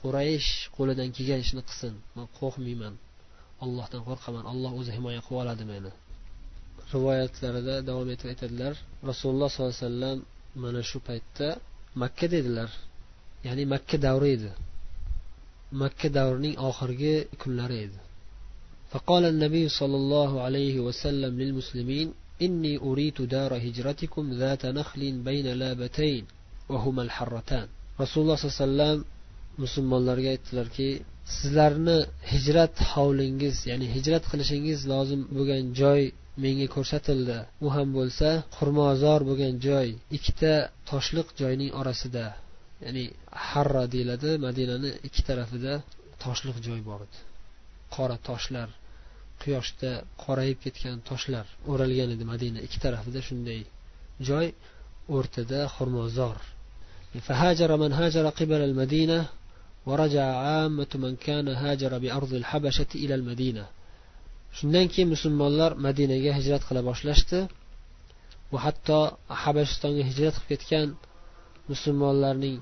Quraysh 0.00 0.50
qo'lidan 0.76 1.08
kelgan 1.16 1.40
ishni 1.44 1.62
qilsin. 1.68 1.94
Man 2.16 2.26
qo'rqmayman. 2.38 2.94
Ollohdan 3.64 4.02
qo'rqaman. 4.08 4.44
Olloh 4.52 4.72
o'zi 4.80 4.90
himoya 4.96 5.20
qilib 5.26 5.42
oladi 5.44 5.64
meni. 5.72 5.90
Rivoyatlarida 6.92 7.74
davom 7.88 8.08
etib 8.14 8.28
aytadilar. 8.32 8.74
Rasululloh 9.10 9.48
sollallohu 9.52 9.74
alayhi 9.74 9.88
vasallam 9.88 10.18
mana 10.61 10.81
shu 10.89 10.97
paytda 11.07 11.47
makka 12.01 12.27
dedilar 12.33 12.69
ya'ni 13.45 13.63
makka 13.73 13.97
davri 14.05 14.29
edi 14.37 14.51
makka 15.81 16.07
davrining 16.17 16.55
oxirgi 16.69 17.15
kunlari 17.41 17.79
edi 17.87 17.99
فقال 18.91 19.23
النبي 19.33 19.69
صلى 19.79 19.95
الله 20.01 20.31
عليه 20.41 20.75
وسلم 20.79 21.33
للمسلمين 21.41 22.07
إني 22.41 22.73
أريد 22.77 23.17
دار 23.35 23.51
هجرتكم 23.65 24.23
ذات 24.41 24.65
نخل 24.65 25.01
بين 25.27 25.47
لابتين 25.61 26.23
وهما 26.69 27.01
الحرتان 27.07 27.67
رسول 28.01 28.23
الله 28.23 28.35
صلى 28.35 28.47
الله 28.47 28.57
عليه 28.57 28.93
وسلم 28.93 29.05
musulmonlarga 29.63 30.29
aytdilarki 30.35 30.89
sizlarni 31.37 31.97
hijrat 32.31 32.75
hovlingiz 32.91 33.55
ya'ni 33.69 33.87
hijrat 33.95 34.23
qilishingiz 34.31 34.79
lozim 34.91 35.21
bo'lgan 35.35 35.63
joy 35.79 36.01
menga 36.43 36.67
ko'rsatildi 36.75 37.37
u 37.65 37.67
ham 37.75 37.87
bo'lsa 37.97 38.29
xurmozor 38.57 39.21
bo'lgan 39.29 39.55
joy 39.67 39.87
ikkita 40.17 40.53
toshliq 40.91 41.27
joyning 41.41 41.71
orasida 41.81 42.25
ya'ni 42.83 43.03
harra 43.49 43.83
deyiladi 43.93 44.31
madinani 44.45 44.91
ikki 45.07 45.21
tarafida 45.29 45.73
toshliq 46.23 46.57
joy 46.67 46.79
bor 46.89 46.99
edi 47.07 47.19
qora 47.95 48.17
toshlar 48.29 48.69
quyoshda 49.41 49.91
qorayib 50.23 50.57
ketgan 50.65 50.97
toshlar 51.09 51.45
o'ralgan 51.71 52.09
edi 52.15 52.25
madina 52.33 52.59
ikki 52.67 52.79
tarafida 52.85 53.19
shunday 53.27 53.61
joy 54.29 54.47
o'rtada 55.15 55.59
xurmozor 55.75 56.37
فهاجر 57.27 57.77
من 57.77 57.91
هاجر 57.93 58.25
قبل 58.29 58.61
المدينة 58.69 59.19
ورجع 59.85 60.25
عامة 60.47 60.87
من 60.95 61.15
كان 61.15 61.47
هاجر 61.47 61.97
بأرض 61.97 62.33
الحبشة 62.33 62.91
إلى 62.95 63.15
المدينة 63.15 63.65
shundan 64.56 64.86
keyin 64.92 65.08
musulmonlar 65.14 65.70
madinaga 65.86 66.30
hijrat 66.38 66.62
qila 66.68 66.80
boshlashdi. 66.90 67.38
Va 68.52 68.58
hatto 68.66 68.98
habashistonga 69.42 70.02
hijrat 70.10 70.34
qilib 70.38 70.48
ketgan 70.52 70.88
musulmonlarning 71.70 72.56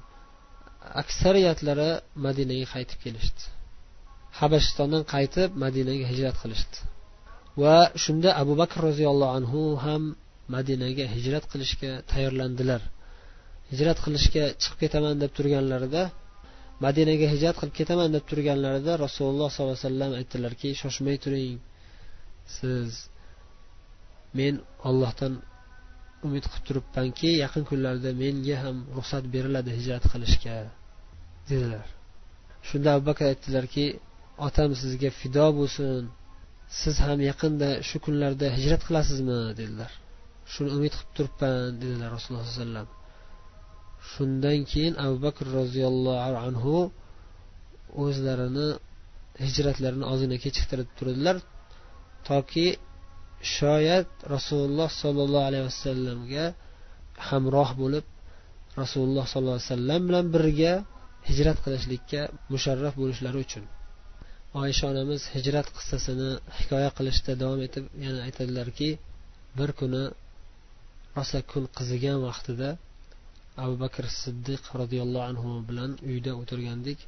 aksariyatlari 1.02 1.90
madinaga 2.26 2.66
qaytib 2.74 2.98
kelishdi. 3.04 3.42
Habashistondan 4.40 5.02
qaytib 5.14 5.48
madinaga 5.64 6.04
hijrat 6.12 6.36
qilishdi. 6.42 6.78
Va 7.62 7.76
shunda 8.04 8.30
abu 8.42 8.52
bakr 8.62 8.78
roziyallohu 8.88 9.32
anhu 9.38 9.62
ham 9.84 10.02
madinaga 10.54 11.04
hijrat 11.14 11.44
qilishga 11.52 11.90
tayyorlandilar. 12.10 12.82
Hijrat 13.70 13.98
qilishga 14.04 14.44
chiqib 14.62 14.78
ketaman 14.84 15.14
deb 15.22 15.30
turganlarida 15.38 16.02
madinaga 16.84 17.26
hijrat 17.34 17.56
qilib 17.60 17.74
ketaman 17.80 18.08
deb 18.16 18.24
turganlarida 18.30 18.92
rasululloh 19.04 19.48
sollallohu 19.54 19.76
alayhi 19.76 19.88
vasallam 19.88 20.10
aytdilarki 20.20 20.68
shoshmay 20.82 21.16
turing. 21.24 21.58
Siz 22.56 22.90
men 24.38 24.54
ollohdan 24.88 25.32
umid 26.26 26.44
qilib 26.50 26.64
turibmanki 26.68 27.30
yaqin 27.44 27.64
kunlarda 27.70 28.10
menga 28.22 28.56
ham 28.64 28.76
ruxsat 28.96 29.24
beriladi 29.34 29.70
hijrat 29.78 30.04
qilishga 30.12 30.56
dedilar. 31.48 31.86
Shunda 32.68 32.88
abu 32.94 33.04
bakr 33.10 33.24
aytdilarki 33.32 33.86
otam 34.46 34.70
sizga 34.82 35.10
fido 35.20 35.46
bo'lsin 35.58 36.02
siz 36.80 36.96
ham 37.06 37.18
yaqinda 37.30 37.68
shu 37.88 37.96
kunlarda 38.06 38.46
hijrat 38.56 38.82
qilasizmi? 38.88 39.40
dedilar. 39.60 39.92
Shuni 40.52 40.70
umid 40.76 40.92
qilib 40.98 41.12
turibman 41.16 41.58
dedilar 41.82 42.08
rasululloh 42.16 42.44
sollallohu 42.44 42.56
alayhi 42.56 42.66
vasallam. 42.66 42.88
Shundan 44.12 44.58
keyin 44.70 44.94
abu 45.04 45.16
bakr 45.26 45.44
roziyallohu 45.58 46.34
anhu 46.46 46.74
o'zlarini 48.04 48.68
hijratlarini 49.44 50.04
ozgina 50.12 50.36
kechiktirib 50.44 50.88
turdilar 50.98 51.36
toki 52.28 52.66
shoyat 53.56 54.08
rasululloh 54.34 54.88
sollallohu 55.02 55.46
alayhi 55.50 55.66
vasallamga 55.70 56.44
hamroh 57.28 57.70
bo'lib 57.82 58.06
rasululloh 58.82 59.24
sollallohu 59.32 59.58
alayhi 59.58 59.70
vasallam 59.70 60.00
bilan 60.08 60.26
birga 60.34 60.72
hijrat 61.28 61.58
qilishlikka 61.64 62.20
musharraf 62.52 62.94
bo'lishlari 63.02 63.38
uchun. 63.46 63.64
Oysha 64.62 64.84
onamiz 64.92 65.22
hijrat 65.34 65.68
qissasini 65.76 66.30
hikoya 66.58 66.90
qilishda 66.98 67.32
davom 67.42 67.60
etib 67.66 67.84
yana 68.04 68.20
aytadilarki 68.26 68.88
bir 69.58 69.70
kuni 69.80 70.04
rosa 71.16 71.40
kun 71.50 71.64
qizigan 71.78 72.18
vaqtida 72.26 72.68
abu 73.64 73.74
bakr 73.84 74.04
siddiq 74.22 74.62
roziyallohu 74.80 75.26
anhu 75.30 75.50
bilan 75.68 75.90
uyda 76.10 76.32
o'tirgandik. 76.40 76.98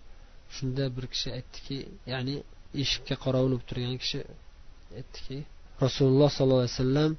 Shunda 0.55 0.85
bir 0.97 1.05
kishi 1.13 1.29
aytdiki 1.39 1.77
ya'ni 2.13 2.35
eshikka 2.83 3.15
qorovul 3.25 3.51
bo'lib 3.53 3.65
turgan 3.71 3.97
kishi 4.03 4.21
aytdiki 5.01 5.39
rasululloh 5.85 6.29
sollallohu 6.37 6.63
alayhi 6.65 6.77
vasallam 6.79 7.13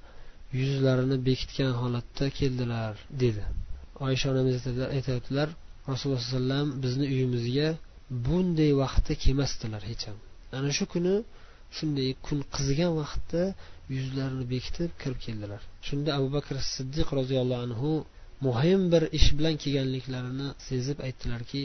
yuzlarini 0.62 1.18
bekitgan 1.28 1.74
holatda 1.82 2.26
keldilar 2.40 2.94
dedi. 3.24 3.44
Oysha 4.06 4.26
onamiz 4.34 4.56
aytyaptilar 4.98 5.50
rasululloh 5.92 6.22
sallallohu 6.22 6.42
alayhi 6.42 6.42
vasallam 6.42 6.68
bizni 6.84 7.06
uyimizga 7.14 7.70
bunday 8.26 8.72
vaqtda 8.84 9.14
kelmasdilar 9.24 9.82
hech 9.92 10.04
ham. 10.08 10.18
Ana 10.58 10.72
shu 10.78 10.86
kuni 10.94 11.16
shunday 11.78 12.10
kun 12.26 12.40
qizigan 12.56 12.92
vaqtda 13.02 13.44
yuzlarini 13.96 14.46
bekitib 14.54 14.92
kirib 15.02 15.20
keldilar. 15.26 15.62
Shunda 15.88 16.10
abu 16.18 16.28
bakr 16.38 16.56
siddiq 16.76 17.08
roziyallohu 17.20 17.64
anhu 17.68 17.92
muhim 18.48 18.82
bir 18.94 19.04
ish 19.18 19.30
bilan 19.38 19.56
kelganliklarini 19.64 20.48
sezib 20.68 20.98
aytdilarki 21.08 21.62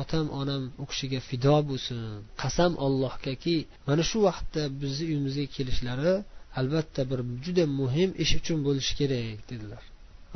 otam 0.00 0.26
onam 0.40 0.62
u 0.82 0.84
kishiga 0.90 1.20
fido 1.28 1.56
bo'lsin 1.70 1.98
qasam 2.42 2.72
ollohgaki 2.86 3.56
mana 3.88 4.02
shu 4.10 4.18
vaqtda 4.28 4.62
bizni 4.80 5.04
uyimizga 5.10 5.46
kelishlari 5.56 6.14
albatta 6.60 7.02
bir 7.10 7.20
juda 7.44 7.64
muhim 7.80 8.10
ish 8.24 8.32
uchun 8.40 8.58
bo'lishi 8.66 8.92
kerak 9.00 9.40
dedilar. 9.50 9.82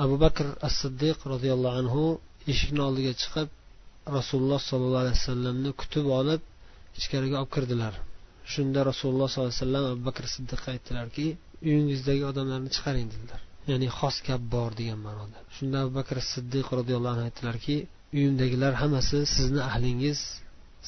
Abu 0.05 0.17
bakr 0.25 0.47
as 0.67 0.75
siddiq 0.83 1.19
roziyallohu 1.33 1.77
anhu 1.83 2.05
eshikni 2.53 2.81
oldiga 2.88 3.12
chiqib 3.23 3.49
rasululloh 4.17 4.61
sollallohu 4.71 5.03
alayhi 5.05 5.19
vasallamni 5.21 5.71
kutib 5.81 6.07
olib 6.21 6.41
ichkariga 6.99 7.37
olib 7.41 7.53
kirdilar. 7.57 7.95
Shunda 8.53 8.81
rasululloh 8.91 9.29
sollallohu 9.33 9.53
alayhi 9.53 9.62
vasallam 9.65 9.85
abu 9.93 10.03
bakr 10.09 10.25
siddiqqa 10.35 10.69
aytdilarki 10.75 11.27
uyingizdagi 11.69 12.23
odamlarni 12.31 12.71
chiqaring 12.77 13.07
dedilar. 13.15 13.41
Ya'ni 13.71 13.88
xos 13.99 14.17
gap 14.27 14.43
bor 14.55 14.71
degan 14.81 15.00
ma'noda. 15.07 15.38
Shunda 15.57 15.77
abu 15.85 15.93
bakr 16.00 16.17
siddiq 16.33 16.67
roziyallohu 16.79 17.15
anhu 17.17 17.25
aytdilarki 17.29 17.77
uyimdagilar 18.17 18.73
hammasi 18.83 19.19
sizni 19.37 19.61
ahlingiz 19.71 20.19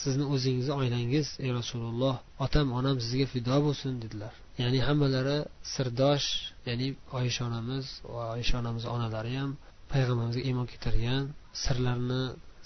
sizni 0.03 0.25
o'zingizni 0.35 0.75
oilangiz 0.81 1.27
ey 1.45 1.51
rasululloh 1.59 2.17
otam 2.45 2.67
onam 2.79 2.97
sizga 3.05 3.27
fido 3.33 3.57
bo'lsin 3.67 3.93
dedilar. 4.03 4.33
Ya'ni 4.63 4.81
hammalari 4.89 5.39
sirdosh 5.75 6.27
ya'ni 6.69 6.89
oysha 7.19 7.43
onamiz 7.49 7.87
va 8.15 8.23
oysha 8.37 8.55
onamiz 8.63 8.85
onalari 8.95 9.33
ham 9.41 9.51
payg'ambarimizga 9.93 10.43
iymon 10.49 10.67
keltirgan 10.73 11.23
sirlarni 11.65 12.23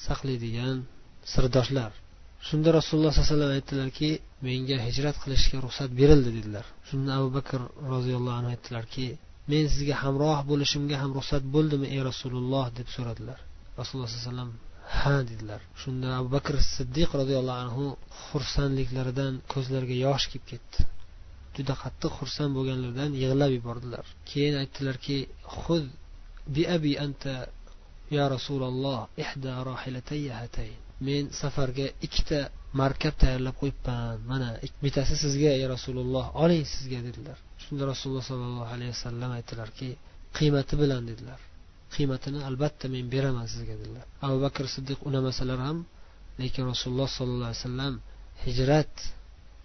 saqlaydigan 0.06 0.76
sirdoshlar. 1.32 1.92
Shunda 2.48 2.68
rasululloh 2.78 3.12
sollallohu 3.12 3.30
alayhi 3.30 3.34
vasallam 3.34 3.52
aytdilarki 3.58 4.10
menga 4.46 4.76
hijrat 4.86 5.16
qilishga 5.22 5.58
ruxsat 5.66 5.90
berildi 6.00 6.30
dedilar. 6.38 6.66
Shunda 6.88 7.10
abu 7.18 7.28
bakr 7.38 7.60
roziyallohu 7.92 8.36
anhu 8.40 8.50
aytdilarki 8.54 9.06
men 9.52 9.64
sizga 9.74 9.94
hamroh 10.02 10.38
bo'lishimga 10.50 10.96
ham 11.02 11.10
ruxsat 11.18 11.42
bo'ldimi 11.54 11.86
ey 11.94 12.00
rasululloh 12.10 12.66
deb 12.78 12.88
so'radilar. 12.96 13.38
Rasululloh 13.80 14.08
sollallohu 14.08 14.22
alayhi 14.22 14.30
vasallam 14.30 14.50
ha 14.98 15.16
dedilar. 15.30 15.60
Shunda 15.82 16.08
abu 16.20 16.28
bakr 16.36 16.54
siddiq 16.74 17.10
roziyallohu 17.20 17.60
anhu 17.64 17.84
xursandliklaridan 18.26 19.32
ko'zlariga 19.52 19.96
yosh 20.06 20.24
kelib 20.30 20.46
ketdi. 20.52 20.80
Juda 21.56 21.74
qattiq 21.82 22.12
xursand 22.18 22.52
bo'lganlaridan 22.56 23.10
yig'lab 23.22 23.50
yubordilar. 23.58 24.04
Keyin 24.30 24.54
aytdilarki 24.62 25.18
xud 25.60 25.86
bi 26.54 26.62
abi 26.76 26.92
anta 27.06 27.34
ya 28.16 28.24
rasululloh 28.34 29.00
ihda 29.24 29.52
rohilatayya 29.70 30.32
hatayn. 30.42 30.78
Men 31.06 31.22
safarga 31.40 31.86
ikkita 32.06 32.40
markab 32.80 33.14
tayyorlab 33.22 33.56
qo'yibman. 33.62 34.16
Mana 34.30 34.48
bittasi 34.84 35.14
sizga 35.24 35.50
ey 35.58 35.64
rasululloh 35.74 36.26
oling 36.44 36.64
sizga 36.74 37.00
dedilar. 37.08 37.38
Shunda 37.64 37.82
rasululloh 37.92 38.24
sollallohu 38.30 38.70
alayhi 38.76 38.92
vasallam 38.96 39.30
aytdilarki 39.38 39.88
qiymati 40.36 40.74
bilan 40.82 41.02
dedilar. 41.10 41.40
Qiymatini 41.96 42.40
albatta 42.48 42.86
men 42.94 43.04
beraman 43.14 43.46
sizga 43.52 43.74
dedilar. 43.80 44.06
Abu 44.26 44.36
bakr 44.44 44.64
siddiq 44.74 44.98
unamasalar 45.08 45.58
ham 45.66 45.78
lekin 46.42 46.62
rasululloh 46.72 47.08
sollallohu 47.18 47.50
alayhi 47.50 47.62
vasallam 47.62 47.94
hijrat 48.44 48.94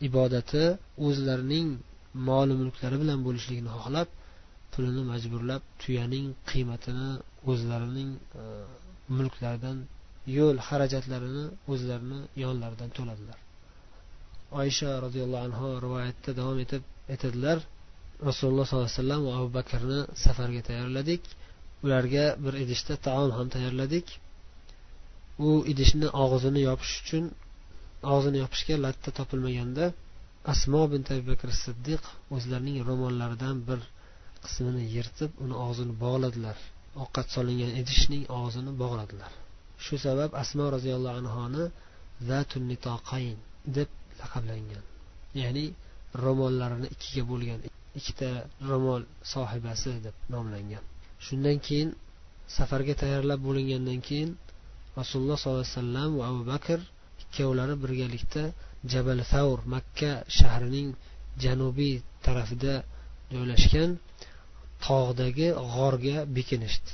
ibodati 0.07 0.63
o'zlarining 1.07 1.67
moli 2.27 2.53
mulklari 2.61 2.97
bilan 3.03 3.19
bo'lishligini 3.27 3.69
xohlab 3.77 4.07
pulini 4.73 5.01
majburlab 5.11 5.61
tuyaning 5.81 6.25
qiymatini 6.49 7.09
o'zlarining 7.51 8.09
e, 8.41 8.43
mulklaridan 9.17 9.77
yo'l 10.37 10.57
xarajatlarini 10.67 11.45
o'zlarini 11.71 12.19
yonlaridan 12.43 12.89
to'ladilar. 12.97 13.39
Oysha 14.61 14.91
roziyallohu 15.05 15.43
anhu 15.47 15.67
rivoyatda 15.85 16.31
davom 16.39 16.57
etib 16.65 16.83
aytadilar 17.13 17.57
rasululloh 18.29 18.65
sollallohu 18.67 18.89
alayhi 18.89 19.01
vasallam 19.01 19.21
va 19.27 19.31
abu 19.39 19.49
bakrni 19.59 19.99
safarga 20.25 20.61
tayyorladik. 20.69 21.23
Ularga 21.83 22.25
bir 22.43 22.53
idishda 22.63 22.95
taom 23.07 23.31
ham 23.37 23.47
tayyorladik. 23.55 24.07
U 25.47 25.49
idishni 25.71 26.07
og'zini 26.23 26.61
yopish 26.69 26.93
uchun 27.01 27.25
og'zini 28.13 28.37
yopishga 28.43 28.75
latta 28.85 29.09
topilmaganda 29.19 29.85
asmo 30.53 30.81
bint 30.91 31.07
abu 31.13 31.23
bakr 31.31 31.49
siddiq 31.63 32.01
o'zlarining 32.35 32.77
ro'mollaridan 32.89 33.55
bir 33.69 33.79
qismini 34.43 34.83
yirtib 34.95 35.31
uni 35.43 35.55
og'zini 35.65 35.93
bog'ladilar. 36.03 36.57
Ovqat 37.03 37.27
solingan 37.35 37.71
idishning 37.81 38.23
og'zini 38.39 38.71
bog'ladilar. 38.81 39.31
Shu 39.85 39.95
sabab 40.05 40.31
asmo 40.43 40.65
roziyallohu 40.75 41.17
anhoni 41.21 41.63
zatun 42.29 42.63
nitoqayn 42.71 43.37
deb 43.77 43.89
laqablangan. 44.21 44.83
Ya'ni 45.41 45.65
ro'mollarini 46.23 46.87
ikkiga 46.95 47.23
bo'lgan 47.31 47.59
ikkita 47.99 48.29
ro'mol 48.69 49.01
sohibasi 49.33 49.91
deb 50.05 50.15
nomlangan. 50.33 50.83
Shundan 51.25 51.57
keyin 51.65 51.89
safarga 52.57 52.93
tayyorlab 53.01 53.39
bo'lingandan 53.47 53.99
keyin 54.07 54.29
rasululloh 54.99 55.37
sollallohu 55.41 55.65
alayhi 55.65 55.77
vasallam 55.77 56.09
va 56.19 56.23
abu 56.31 56.41
bakr 56.53 56.79
ikkovlari 57.23 57.75
birgalikda 57.83 58.43
jabal 58.91 59.21
favr 59.31 59.59
makka 59.73 60.11
shahrining 60.37 60.89
janubiy 61.43 61.95
tarafida 62.25 62.73
joylashgan 63.33 63.89
tog'dagi 64.85 65.47
g'orga 65.75 66.17
bekinishdi 66.35 66.91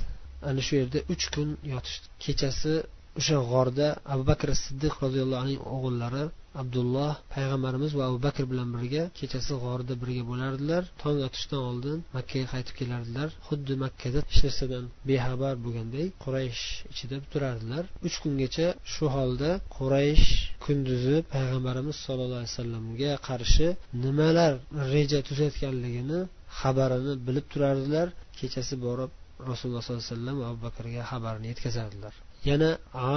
ana 0.50 0.62
shu 0.66 0.74
yerda 0.80 1.00
uch 1.14 1.26
kun 1.34 1.50
yotishdi. 1.74 2.06
Kechasi 2.24 2.74
o'sha 3.20 3.38
g'orda 3.52 3.88
abu 4.14 4.24
bakr 4.32 4.50
siddiq 4.64 4.94
roziyallohu 5.06 5.42
anhu 5.44 5.56
o'g'illari 5.76 6.24
abdulloh 6.62 7.14
payg'ambarimiz 7.34 7.92
va 8.00 8.04
abu 8.10 8.20
bakr 8.28 8.44
bilan 8.52 8.70
birga 8.76 9.04
kechasi 9.20 9.54
g'orda 9.64 9.94
birga 10.02 10.24
bo'lardilar. 10.32 10.84
Tong 11.04 11.18
otishdan 11.28 11.62
oldin 11.70 11.98
makkaga 12.16 12.48
qaytib 12.54 12.76
kelardilar. 12.80 13.28
Xuddi 13.48 13.74
makkada 13.84 14.20
hech 14.30 14.40
narsadan 14.46 14.84
bexabar 15.10 15.54
bo'lganday 15.66 16.06
quraysh 16.24 16.64
ichida 16.94 17.18
turardilar. 17.32 17.84
Uch 18.08 18.16
kungacha 18.24 18.68
shu 18.94 19.06
holda 19.16 19.52
quraysh 19.78 20.28
kunduzi 20.66 21.18
payg'ambarimiz 21.34 21.96
sollallohu 22.06 22.42
alayhi 22.42 22.54
vasallamga 22.56 23.12
qarshi 23.30 23.68
nimalar 24.04 24.54
reja 24.94 25.20
tuzayotganligini 25.28 26.20
xabarini 26.60 27.14
bilib 27.28 27.46
turardilar. 27.54 28.08
Kechasi 28.40 28.76
borib 28.86 29.12
rasululloh 29.50 29.82
sollallohu 29.86 30.06
alayhi 30.06 30.16
vasallam 30.16 30.38
abu 30.50 30.60
bakrga 30.68 31.02
xabarni 31.12 31.46
yetkazardilar. 31.52 32.14
Yana 32.50 32.70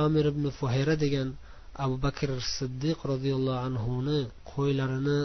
amir 0.05 0.25
ibn 0.33 0.45
fuhayra 0.59 0.95
degan 1.05 1.29
abu 1.85 1.97
bakr 2.07 2.29
siddiq 2.57 2.99
roziyallohu 3.13 3.61
anhuni 3.69 4.19
qo'ylarini 4.53 5.21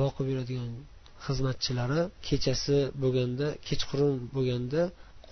boqib 0.00 0.26
yuradigan 0.32 0.70
xizmatchilari 1.26 2.00
kechasi 2.26 2.78
bo'lganda 3.02 3.46
kechqurun 3.68 4.14
bo'lganda 4.34 4.82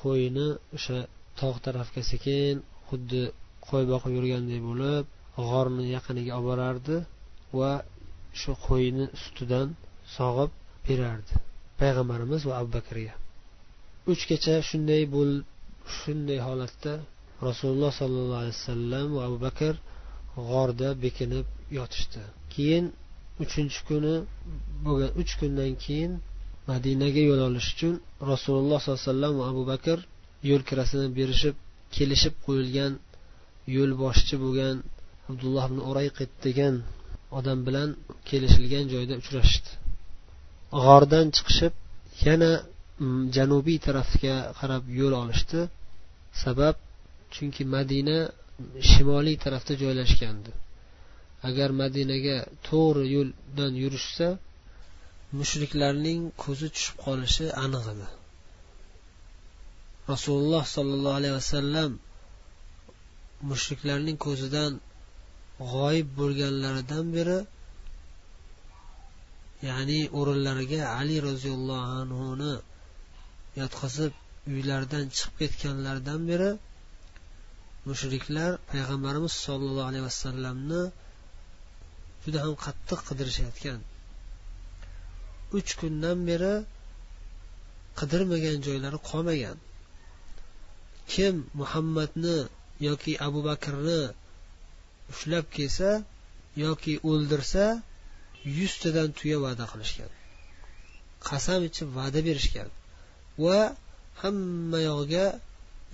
qo'yni 0.01 0.49
o'sha 0.77 0.99
tog' 1.41 1.59
tarafga 1.67 2.03
sekin 2.13 2.55
xuddi 2.89 3.23
qo'y 3.69 3.85
boqib 3.93 4.13
yurganday 4.19 4.61
bo'lib 4.69 5.05
g'orni 5.51 5.85
yaqiniga 5.97 6.33
olib 6.39 6.49
borardi 6.51 6.97
va 7.59 7.73
shu 8.41 8.53
qo'yni 8.67 9.05
sutidan 9.23 9.69
sog'ib 10.17 10.51
berardi 10.87 11.35
payg'ambarimiz 11.81 12.43
va 12.49 12.55
abu 12.61 12.71
bakrga. 12.79 13.15
Uch 14.13 14.23
kecha 14.31 14.55
shunday 14.69 15.03
bo'lib 15.17 15.45
shunday 15.99 16.39
holatda 16.49 16.93
rasululloh 17.49 17.93
sollallohu 18.01 18.41
alayhi 18.43 18.57
vasallam 18.59 19.07
va 19.17 19.23
abu 19.29 19.39
bakr 19.47 19.75
g'orda 20.49 20.89
bekinib 21.05 21.47
yotishdi. 21.79 22.21
Keyin 22.55 22.85
uchinchi 23.45 23.81
kuni 23.89 24.15
bo'lgan 24.85 25.11
uch 25.21 25.33
kundan 25.41 25.73
keyin 25.85 26.13
madinaga 26.71 27.23
yo'l 27.31 27.41
olish 27.49 27.69
uchun 27.75 27.95
rasululloh 28.33 28.79
sollallohu 28.81 29.01
alayhi 29.03 29.11
vasallam 29.11 29.33
va 29.41 29.45
abu 29.53 29.63
bakr 29.73 29.99
yo'l 30.51 30.63
kirasini 30.69 31.07
berishib 31.19 31.55
kelishib 31.97 32.35
qo'yilgan 32.47 32.93
yo'lboshchi 33.77 34.35
bo'lgan 34.45 34.77
abdulloh 35.31 35.65
ibn 35.71 35.79
urayqit 35.91 36.31
degan 36.47 36.75
odam 37.39 37.59
bilan 37.67 37.89
kelishilgan 38.29 38.85
joyda 38.93 39.15
uchrashishdi 39.23 39.71
g'ordan 40.85 41.27
chiqishib 41.37 41.73
yana 42.27 42.53
mm, 43.03 43.23
janubiy 43.37 43.79
tarafga 43.87 44.35
qarab 44.59 44.85
yo'l 45.01 45.15
olishdi. 45.23 45.61
Sabab 46.43 46.77
chunki 47.35 47.63
madina 47.75 48.19
shimoliy 48.91 49.37
tarafda 49.45 49.75
joylashgandi. 49.83 50.53
Agar 51.49 51.71
madinaga 51.83 52.37
to'g'ri 52.69 53.05
yo'ldan 53.17 53.73
yurishsa 53.83 54.29
mushriklarning 55.39 56.21
ko'zi 56.45 56.69
tushib 56.75 56.97
qolishi 57.07 57.47
aniq 57.65 57.85
edi. 57.95 58.09
Rasululloh 60.13 60.65
sollallohu 60.77 61.19
alayhi 61.21 61.37
vasallam 61.41 61.91
mushriklarning 63.51 64.17
ko'zidan 64.27 64.73
g'oyib 65.73 66.09
bo'lganlaridan 66.21 67.07
beri 67.17 67.39
ya'ni 69.69 70.01
o'rinlariga 70.19 70.81
ali 70.99 71.17
roziyallohu 71.29 71.91
anhuni 72.03 72.55
yotqizib 73.61 74.13
uylaridan 74.55 75.05
chiqib 75.17 75.35
ketganlaridan 75.41 76.21
beri 76.31 76.51
mushriklar 77.89 78.51
payg'ambarimiz 78.71 79.35
sollallohu 79.47 79.89
alayhi 79.91 80.07
vasallamni 80.11 80.83
juda 82.25 82.39
ham 82.45 82.55
qattiq 82.65 83.01
qidirishayotgan. 83.09 83.81
Uch 85.59 85.71
kundan 85.81 86.19
beri 86.29 86.55
qidirmagan 87.99 88.57
joylari 88.67 88.99
qolmagan. 89.11 89.57
Kim 91.13 91.35
muhammadni 91.61 92.39
yoki 92.89 93.13
abu 93.27 93.41
bakrni 93.49 94.03
ushlab 95.13 95.47
kelsa 95.57 95.91
yoki 96.65 96.95
o'ldirsa 97.11 97.65
yuztadan 98.59 99.09
tuya 99.19 99.37
va'da 99.45 99.65
qilishgan 99.73 100.11
qasam 101.29 101.61
ichib 101.69 101.89
va'da 101.99 102.21
berishgan 102.29 102.69
va 103.45 103.59
hamma 104.23 104.79
yog'iga 104.91 105.27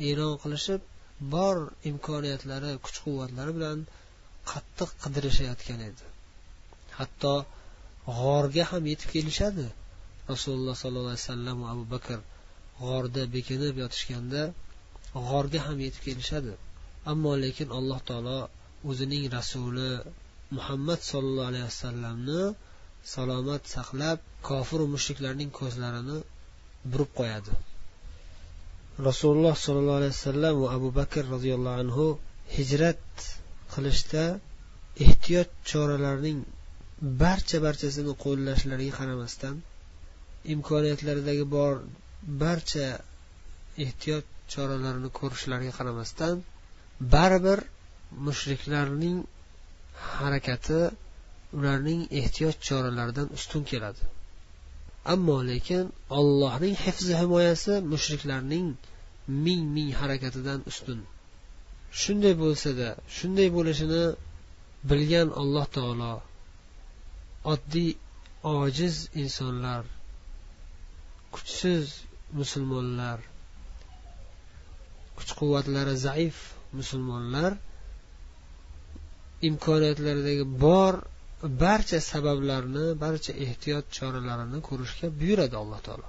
e'lon 0.08 0.34
qilishib 0.42 0.80
bor 1.32 1.56
imkoniyatlari 1.90 2.72
kuch 2.84 2.98
quvvatlari 3.04 3.52
bilan 3.58 3.78
qattiq 4.50 4.90
qidirishayotgan 5.02 5.80
edi. 5.88 6.04
Hatto 6.98 7.34
g'orga 8.20 8.64
ham 8.70 8.84
yetib 8.92 9.10
kelishadi. 9.16 9.66
Rasululloh 10.32 10.74
sollallohu 10.82 11.12
alayhi 11.12 11.24
vasallam 11.28 11.56
va 11.62 11.68
abu 11.74 11.84
bakr 11.94 12.18
g'orda 12.82 13.22
bekinib 13.36 13.74
yotishganda 13.82 14.42
g'orga 15.28 15.60
ham 15.66 15.78
yetib 15.86 16.02
kelishadi. 16.08 16.52
Ammo 17.12 17.32
lekin 17.44 17.68
alloh 17.78 18.00
taolo 18.08 18.38
o'zining 18.90 19.24
rasuli 19.36 19.90
muhammad 20.56 21.00
sollallohu 21.10 21.50
alayhi 21.50 21.66
vasallamni 21.70 22.42
salomat 23.14 23.62
saqlab 23.76 24.18
kofiru 24.48 24.84
mushriklarning 24.94 25.50
ko'zlarini 25.60 26.18
burib 26.90 27.10
qo'yadi. 27.20 27.52
Rasululloh 28.98 29.54
sollallohu 29.66 29.98
alayhi 30.00 30.14
vasallam 30.16 30.54
va 30.62 30.68
abu 30.78 30.88
bakr 30.98 31.22
roziyallohu 31.34 31.80
anhu 31.82 32.06
hijrat 32.56 33.06
qilishda 33.74 34.24
ehtiyot 35.06 35.50
choralarining 35.70 36.38
barcha 37.22 37.58
barchasini 37.66 38.12
qo'llashlariga 38.24 38.94
qaramasdan 39.00 39.54
imkoniyatlaridagi 40.54 41.44
bor 41.56 41.74
barcha 42.42 42.86
ehtiyot 43.84 44.26
choralarini 44.52 45.10
ko'rishlariga 45.18 45.72
qaramasdan 45.78 46.34
baribir 47.14 47.58
mushriklarning 48.26 49.18
harakati 50.16 50.80
ularning 51.56 52.00
ehtiyot 52.20 52.56
choralaridan 52.68 53.26
ustun 53.36 53.62
keladi. 53.70 54.02
Ammo 55.12 55.38
lekin 55.50 55.84
ollohning 56.18 56.76
hifzi 56.84 57.12
himoyasi 57.20 57.74
mushriklarning 57.92 58.66
ming 59.44 59.62
ming 59.74 59.90
harakatidan 60.00 60.60
ustun. 60.70 61.00
Shunday 62.00 62.34
bo'lsada 62.42 62.88
shunday 63.16 63.48
bo'lishini 63.56 64.04
bilgan 64.90 65.28
alloh 65.40 65.66
taolo 65.76 66.14
oddiy 67.52 67.90
ojiz 68.58 68.96
insonlar 69.22 69.84
kuchsiz 71.34 71.84
musulmonlar 72.38 73.18
kuch 75.16 75.30
quvvatlari 75.38 75.94
zaif 76.06 76.36
musulmonlar 76.78 77.52
imkoniyatlaridagi 79.48 80.44
bor 80.64 80.94
barcha 81.44 81.98
sabablarni 82.12 82.84
barcha 83.04 83.32
ehtiyot 83.44 83.84
choralarini 83.96 84.58
ko'rishga 84.68 85.06
buyuradi 85.20 85.56
alloh 85.62 85.80
taolo. 85.86 86.08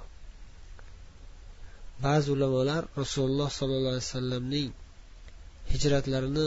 Ba'zi 2.04 2.28
ulamolar 2.36 2.82
rasululloh 3.00 3.48
sollallohu 3.58 3.92
alayhi 3.94 4.06
vasallamning 4.08 4.70
hijratlarini 5.72 6.46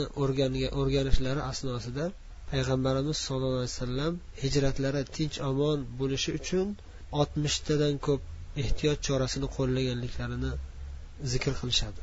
o'rganishlari 0.80 1.40
asnosida 1.50 2.04
payg'ambarimiz 2.50 3.18
sollallohu 3.26 3.62
alayhi 3.62 3.76
vasallam 3.76 4.12
hijratlari 4.42 5.02
tinch 5.16 5.36
omon 5.50 5.78
bo'lishi 6.00 6.30
uchun 6.38 6.66
oltmishtadan 7.20 7.94
ko'p 8.06 8.22
ehtiyot 8.62 8.98
chorasini 9.06 9.48
qo'llaganliklarini 9.56 10.52
zikr 11.32 11.52
qilishadi. 11.60 12.00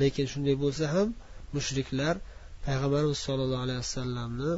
Lekin 0.00 0.26
shunday 0.32 0.56
bo'lsa 0.64 0.84
ham 0.94 1.08
mushriklar 1.56 2.14
payg'ambarimiz 2.66 3.18
sollallohu 3.26 3.62
alayhi 3.66 3.80
vasallamni 3.84 4.52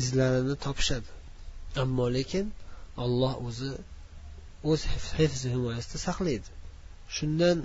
izlarini 0.00 0.54
topishadi. 0.66 1.10
Ammo 1.82 2.06
lekin 2.16 2.46
olloh 3.04 3.34
o'zi 3.48 3.70
o'z 4.70 4.82
hifzi 5.18 5.48
himoyasida 5.54 5.98
saqlaydi. 6.06 6.50
Shundan 7.16 7.58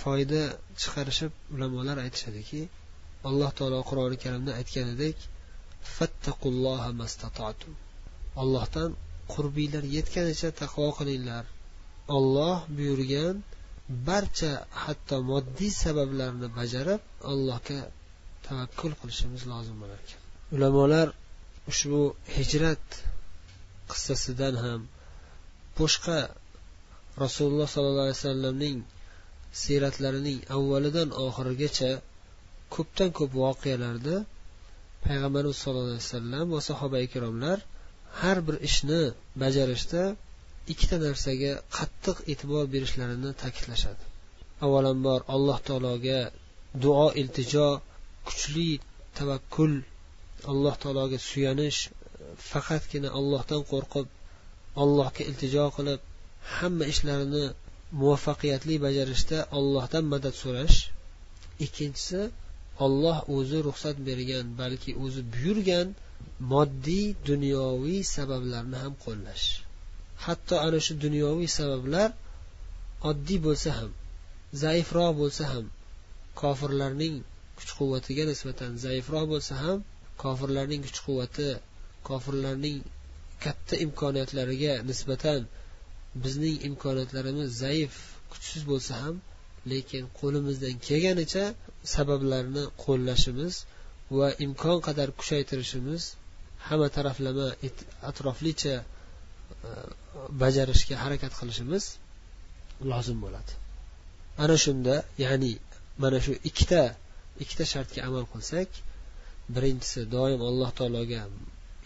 foyda 0.00 0.42
chiqarishib 0.80 1.32
ulamolar 1.54 1.96
aytishadiki 2.06 2.60
alloh 3.28 3.50
taolo 3.58 3.80
qur'oni 3.90 4.16
karimda 4.24 4.52
aytganidek 4.60 5.16
ollohdan 8.42 8.90
qurbiylar 9.34 9.84
yetganicha 9.96 10.48
taqvo 10.62 10.88
qilinglar. 10.98 11.44
Olloh 12.16 12.56
buyurgan 12.76 13.36
barcha 14.08 14.52
hatto 14.82 15.16
moddiy 15.30 15.72
sabablarni 15.84 16.48
bajarib 16.58 17.02
allohga 17.32 17.80
tavakkul 18.46 18.92
qilishimiz 19.00 19.42
lozim 19.52 19.76
bo'larkan. 19.82 20.18
Ulamolar 20.56 21.08
ushbu 21.70 22.02
hijrat 22.36 22.86
qissasidan 23.90 24.54
ham 24.64 24.80
boshqa 25.78 26.18
rasululloh 27.24 27.68
sollallohu 27.74 28.06
alayhi 28.06 28.20
vasallamning 28.20 28.78
siyratlarining 29.62 30.38
avvalidan 30.56 31.08
oxirigacha 31.26 31.90
ko'pdan 32.74 33.10
ko'p 33.18 33.30
voqealarda 33.42 34.16
payg'ambarimiz 35.06 35.58
sollallohu 35.62 35.92
alayhi 35.92 36.08
vasallam 36.08 36.46
va 36.54 36.60
sahoba 36.70 36.98
ikromlar 37.08 37.58
har 38.20 38.38
bir 38.46 38.56
ishni 38.68 39.02
bajarishda 39.42 40.02
ikkita 40.72 40.96
narsaga 41.06 41.52
qattiq 41.76 42.16
e'tibor 42.32 42.64
berishlarini 42.74 43.30
ta'kidlashadi. 43.42 44.04
Avvalambor 44.64 45.20
alloh 45.34 45.58
taologa 45.68 46.20
duo 46.84 47.06
iltijo 47.20 47.68
kuchli 48.26 48.70
tavakkul 49.18 49.72
alloh 50.52 50.74
taologa 50.82 51.18
suyanish 51.30 51.80
faqatgina 52.50 53.08
ollohdan 53.18 53.62
qo'rqib 53.72 54.06
allohga 54.82 55.22
iltijo 55.30 55.66
qilib 55.76 56.00
hamma 56.56 56.84
ishlarini 56.92 57.44
muvaffaqiyatli 58.00 58.74
bajarishda 58.86 59.38
ollohdan 59.58 60.04
madad 60.12 60.34
so'rash. 60.42 60.78
Ikkinchisi 61.64 62.20
olloh 62.84 63.18
o'zi 63.36 63.58
ruxsat 63.68 63.96
bergan 64.08 64.46
balki 64.60 64.90
o'zi 65.04 65.22
buyurgan 65.34 65.88
moddiy 66.52 67.06
dunyoviy 67.30 68.00
sabablarni 68.16 68.76
ham 68.84 68.94
qo'llash. 69.04 69.46
Hatto 70.24 70.54
ana 70.66 70.78
shu 70.86 70.92
dunyoviy 71.06 71.50
sabablar 71.58 72.10
oddiy 73.10 73.38
bo'lsa 73.46 73.70
ham 73.78 73.90
zaifroq 74.62 75.12
bo'lsa 75.20 75.44
ham 75.52 75.64
kofirlarning 76.40 77.16
kuch 77.58 77.70
quvvatiga 77.78 78.24
nisbatan 78.30 78.70
zaifroq 78.86 79.26
bo'lsa 79.32 79.54
ham 79.64 79.78
kofirlarning 80.22 80.80
kuch 80.86 81.00
quvvati 81.06 81.48
kofirlarning 82.08 82.78
katta 83.44 83.74
imkoniyatlariga 83.84 84.72
nisbatan 84.90 85.40
bizning 86.24 86.56
imkoniyatlarimiz 86.68 87.48
zaif 87.64 87.92
kuchsiz 88.32 88.62
bo'lsa 88.70 88.92
ham 89.02 89.16
lekin 89.72 90.04
qo'limizdan 90.20 90.74
kelganicha 90.86 91.44
sabablarni 91.94 92.64
qo'llashimiz 92.84 93.54
va 94.18 94.28
imkon 94.46 94.78
qadar 94.86 95.08
kuchaytirishimiz 95.20 96.02
hamma 96.68 96.88
taraflama 96.96 97.46
atroflicha 98.10 98.74
e, 98.80 98.84
bajarishga 100.42 100.96
harakat 101.04 101.32
qilishimiz 101.40 101.84
lozim 102.92 103.18
bo'ladi. 103.24 103.52
Ana 104.42 104.56
shunda 104.64 104.94
ya'ni 105.24 105.52
mana 106.02 106.18
shu 106.24 106.32
ikkita 106.48 106.82
ikkita 107.42 107.64
shartga 107.72 108.00
amal 108.08 108.24
qilsak 108.32 108.68
birinchisi 109.54 110.00
doim 110.16 110.40
alloh 110.50 110.70
taologa 110.78 111.22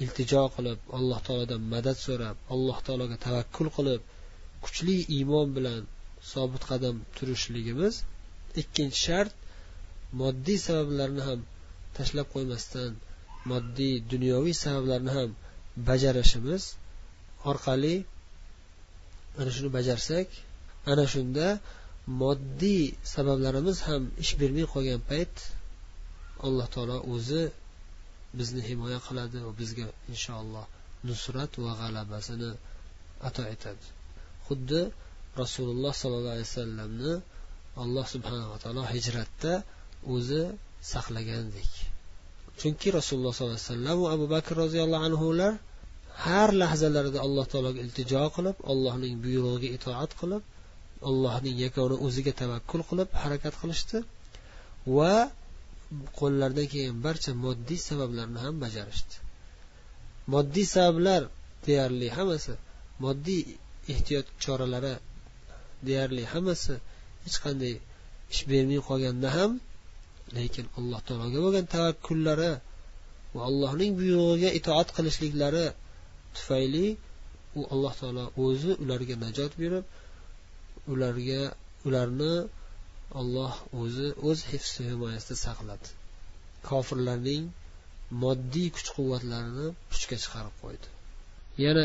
iltijo 0.05 0.43
qilib 0.55 0.79
alloh 0.99 1.19
taolodan 1.27 1.63
madad 1.75 1.97
so'rab 2.07 2.37
alloh 2.55 2.79
taologa 2.87 3.17
tavakkul 3.27 3.69
qilib 3.77 4.01
kuchli 4.65 4.97
iymon 5.17 5.49
bilan 5.57 5.81
sobit 6.33 6.63
qadam 6.71 6.97
turishligimiz. 7.17 7.95
Ikkinchi 8.61 8.99
shart 9.07 9.35
moddiy 10.21 10.59
sabablarni 10.69 11.23
ham 11.29 11.41
tashlab 11.97 12.27
qo'ymasdan 12.35 12.91
moddiy 13.51 13.95
dunyoviy 14.13 14.55
sabablarni 14.65 15.11
ham 15.19 15.31
bajarishimiz 15.89 16.63
orqali 17.51 17.95
ana 19.39 19.51
shuni 19.57 19.71
bajarsak 19.79 20.29
ana 20.93 21.05
shunda 21.15 21.47
moddiy 22.23 22.83
sabablarimiz 23.15 23.79
ham 23.89 24.03
ish 24.23 24.33
bermay 24.41 24.67
qolgan 24.75 25.01
payt 25.11 25.35
alloh 26.47 26.67
taolo 26.75 26.97
o'zi 27.15 27.43
bizni 28.39 28.61
himoya 28.69 28.99
qiladi 29.07 29.39
va 29.47 29.53
bizga 29.61 29.87
inshaalloh 30.13 30.65
nusrat 31.09 31.53
va 31.65 31.73
g'alabasini 31.81 32.51
ato 33.29 33.43
etadi. 33.55 33.87
Xuddi 34.47 34.81
rasululloh 35.43 35.93
sollallohu 36.01 36.35
alayhi 36.37 36.49
vasallamni 36.53 37.13
alloh 37.83 38.05
subhanava 38.15 38.57
taolo 38.65 38.83
hijratda 38.93 39.53
o'zi 40.15 40.43
saqlagandek. 40.93 41.73
Chunki 42.61 42.89
rasululloh 42.99 43.33
sollallohu 43.35 43.59
alayhi 43.59 43.71
vasallam 43.73 43.97
va 44.05 44.09
abu 44.17 44.27
bakr 44.35 44.53
roziyallohu 44.65 45.05
anhular 45.09 45.53
har 46.27 46.51
lahzalarida 46.63 47.19
alloh 47.27 47.45
taologa 47.53 47.81
iltijo 47.85 48.25
qilib 48.37 48.57
allohning 48.73 49.15
buyrug'iga 49.25 49.69
itoat 49.77 50.13
qilib 50.21 50.43
allohning 51.11 51.57
yagona 51.65 51.97
o'ziga 52.07 52.33
tavakkul 52.41 52.83
qilib 52.91 53.09
harakat 53.23 53.55
qilishdi 53.61 53.99
va 54.97 55.15
qo'llaridan 56.19 56.67
kelgan 56.73 56.99
barcha 57.07 57.31
moddiy 57.47 57.81
sabablarni 57.89 58.39
ham 58.45 58.55
bajarishdi. 58.65 59.15
Moddiy 60.35 60.67
sabablar 60.75 61.23
deyarli 61.67 62.09
hammasi 62.17 62.53
moddiy 63.05 63.43
ehtiyot 63.93 64.27
choralari 64.43 64.95
deyarli 65.87 66.25
hammasi 66.33 66.75
hech 67.25 67.39
qanday 67.45 67.75
ish 68.33 68.43
bermay 68.51 68.81
qolganda 68.89 69.29
ham 69.39 69.51
lekin 70.37 70.67
alloh 70.79 71.01
taologa 71.09 71.39
bo'lgan 71.45 71.67
tavakkullari 71.75 72.53
va 73.35 73.41
allohning 73.51 73.91
buyrug'iga 73.99 74.51
itoat 74.59 74.89
qilishliklari 74.97 75.67
tufayli 76.37 76.87
u 77.59 77.61
alloh 77.75 77.93
taolo 78.01 78.25
o'zi 78.45 78.71
ularga 78.83 79.15
najot 79.25 79.53
berib 79.63 79.85
ularga 80.93 81.43
ularni 81.87 82.33
olloh 83.21 83.55
o'zi 83.83 84.09
o'z 84.29 84.39
hifzi 84.51 84.81
himoyasida 84.91 85.37
saqladi. 85.47 85.89
Kofirlarning 86.69 87.45
moddiy 88.23 88.69
kuch 88.77 88.89
quvvatlarini 88.97 89.67
puchga 89.91 90.17
chiqarib 90.25 90.55
qo'ydi. 90.63 90.89
Yana 91.65 91.85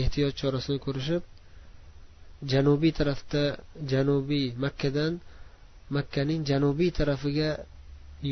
ehtiyot 0.00 0.34
chorasini 0.40 0.78
ko'rishib 0.86 1.22
janubiy 2.52 2.92
tarafda 3.00 3.42
janubiy 3.92 4.46
makkadan 4.64 5.12
makkaning 5.96 6.40
janubiy 6.50 6.90
tarafiga 6.98 7.50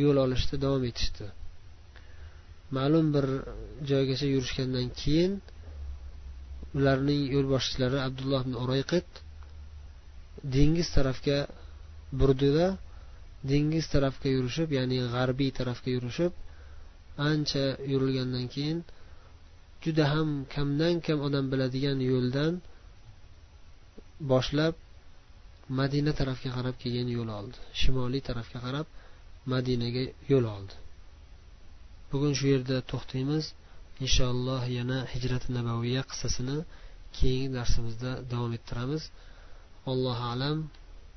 yo'l 0.02 0.16
olishda 0.24 0.56
davom 0.64 0.84
etishdi. 0.90 1.26
Ma'lum 2.76 3.06
bir 3.14 3.26
joygacha 3.90 4.26
yurishgandan 4.34 4.88
keyin 5.00 5.32
ularning 6.78 7.22
yo'lboshchilari 7.34 7.98
abdulloh 8.06 8.40
ibn 8.46 8.54
urayqit 8.64 9.08
dengiz 10.56 10.88
tarafga 10.96 11.38
burdida 12.20 12.66
dengiz 13.50 13.86
tarafga 13.94 14.28
yurishib 14.36 14.68
ya'ni 14.78 14.98
g'arbiy 15.14 15.50
tarafga 15.58 15.90
yurishib 15.96 16.32
ancha 17.30 17.64
yurilgandan 17.92 18.46
keyin 18.54 18.78
juda 19.84 20.04
ham 20.12 20.28
kamdan 20.54 20.94
kam 21.06 21.18
odam 21.26 21.44
biladigan 21.52 21.98
yo'ldan 22.10 22.52
boshlab 24.32 24.74
madina 25.78 26.12
tarafga 26.20 26.50
qarab 26.56 26.76
kelgan 26.82 27.08
yo'l 27.16 27.30
oldi. 27.38 27.58
Shimoliy 27.80 28.22
tarafga 28.28 28.58
qarab 28.66 28.86
madinaga 29.52 30.02
yo'l 30.32 30.46
oldi. 30.56 30.74
Bugun 32.10 32.32
shu 32.38 32.46
yerda 32.54 32.76
to'xtaymiz. 32.90 33.44
Inshaalloh 34.04 34.62
yana 34.78 34.98
hijrati 35.12 35.48
nabaviya 35.58 36.02
qissasini 36.10 36.58
keyingi 37.16 37.50
darsimizda 37.56 38.10
davom 38.32 38.52
ettiramiz. 38.58 39.02
Allohu 39.92 40.24
alam. 40.34 40.58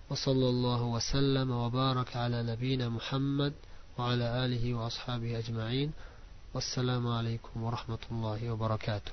وصلى 0.10 0.50
الله 0.50 0.84
وسلم 0.84 1.52
وبارك 1.52 2.16
على 2.16 2.44
نبينا 2.44 2.90
محمد 2.90 3.54
وعلى 3.98 4.46
آله 4.46 4.74
وأصحابه 4.74 5.38
أجمعين 5.38 5.92
والسلام 6.54 7.08
عليكم 7.08 7.64
ورحمة 7.64 8.00
الله 8.12 8.52
وبركاته 8.52 9.12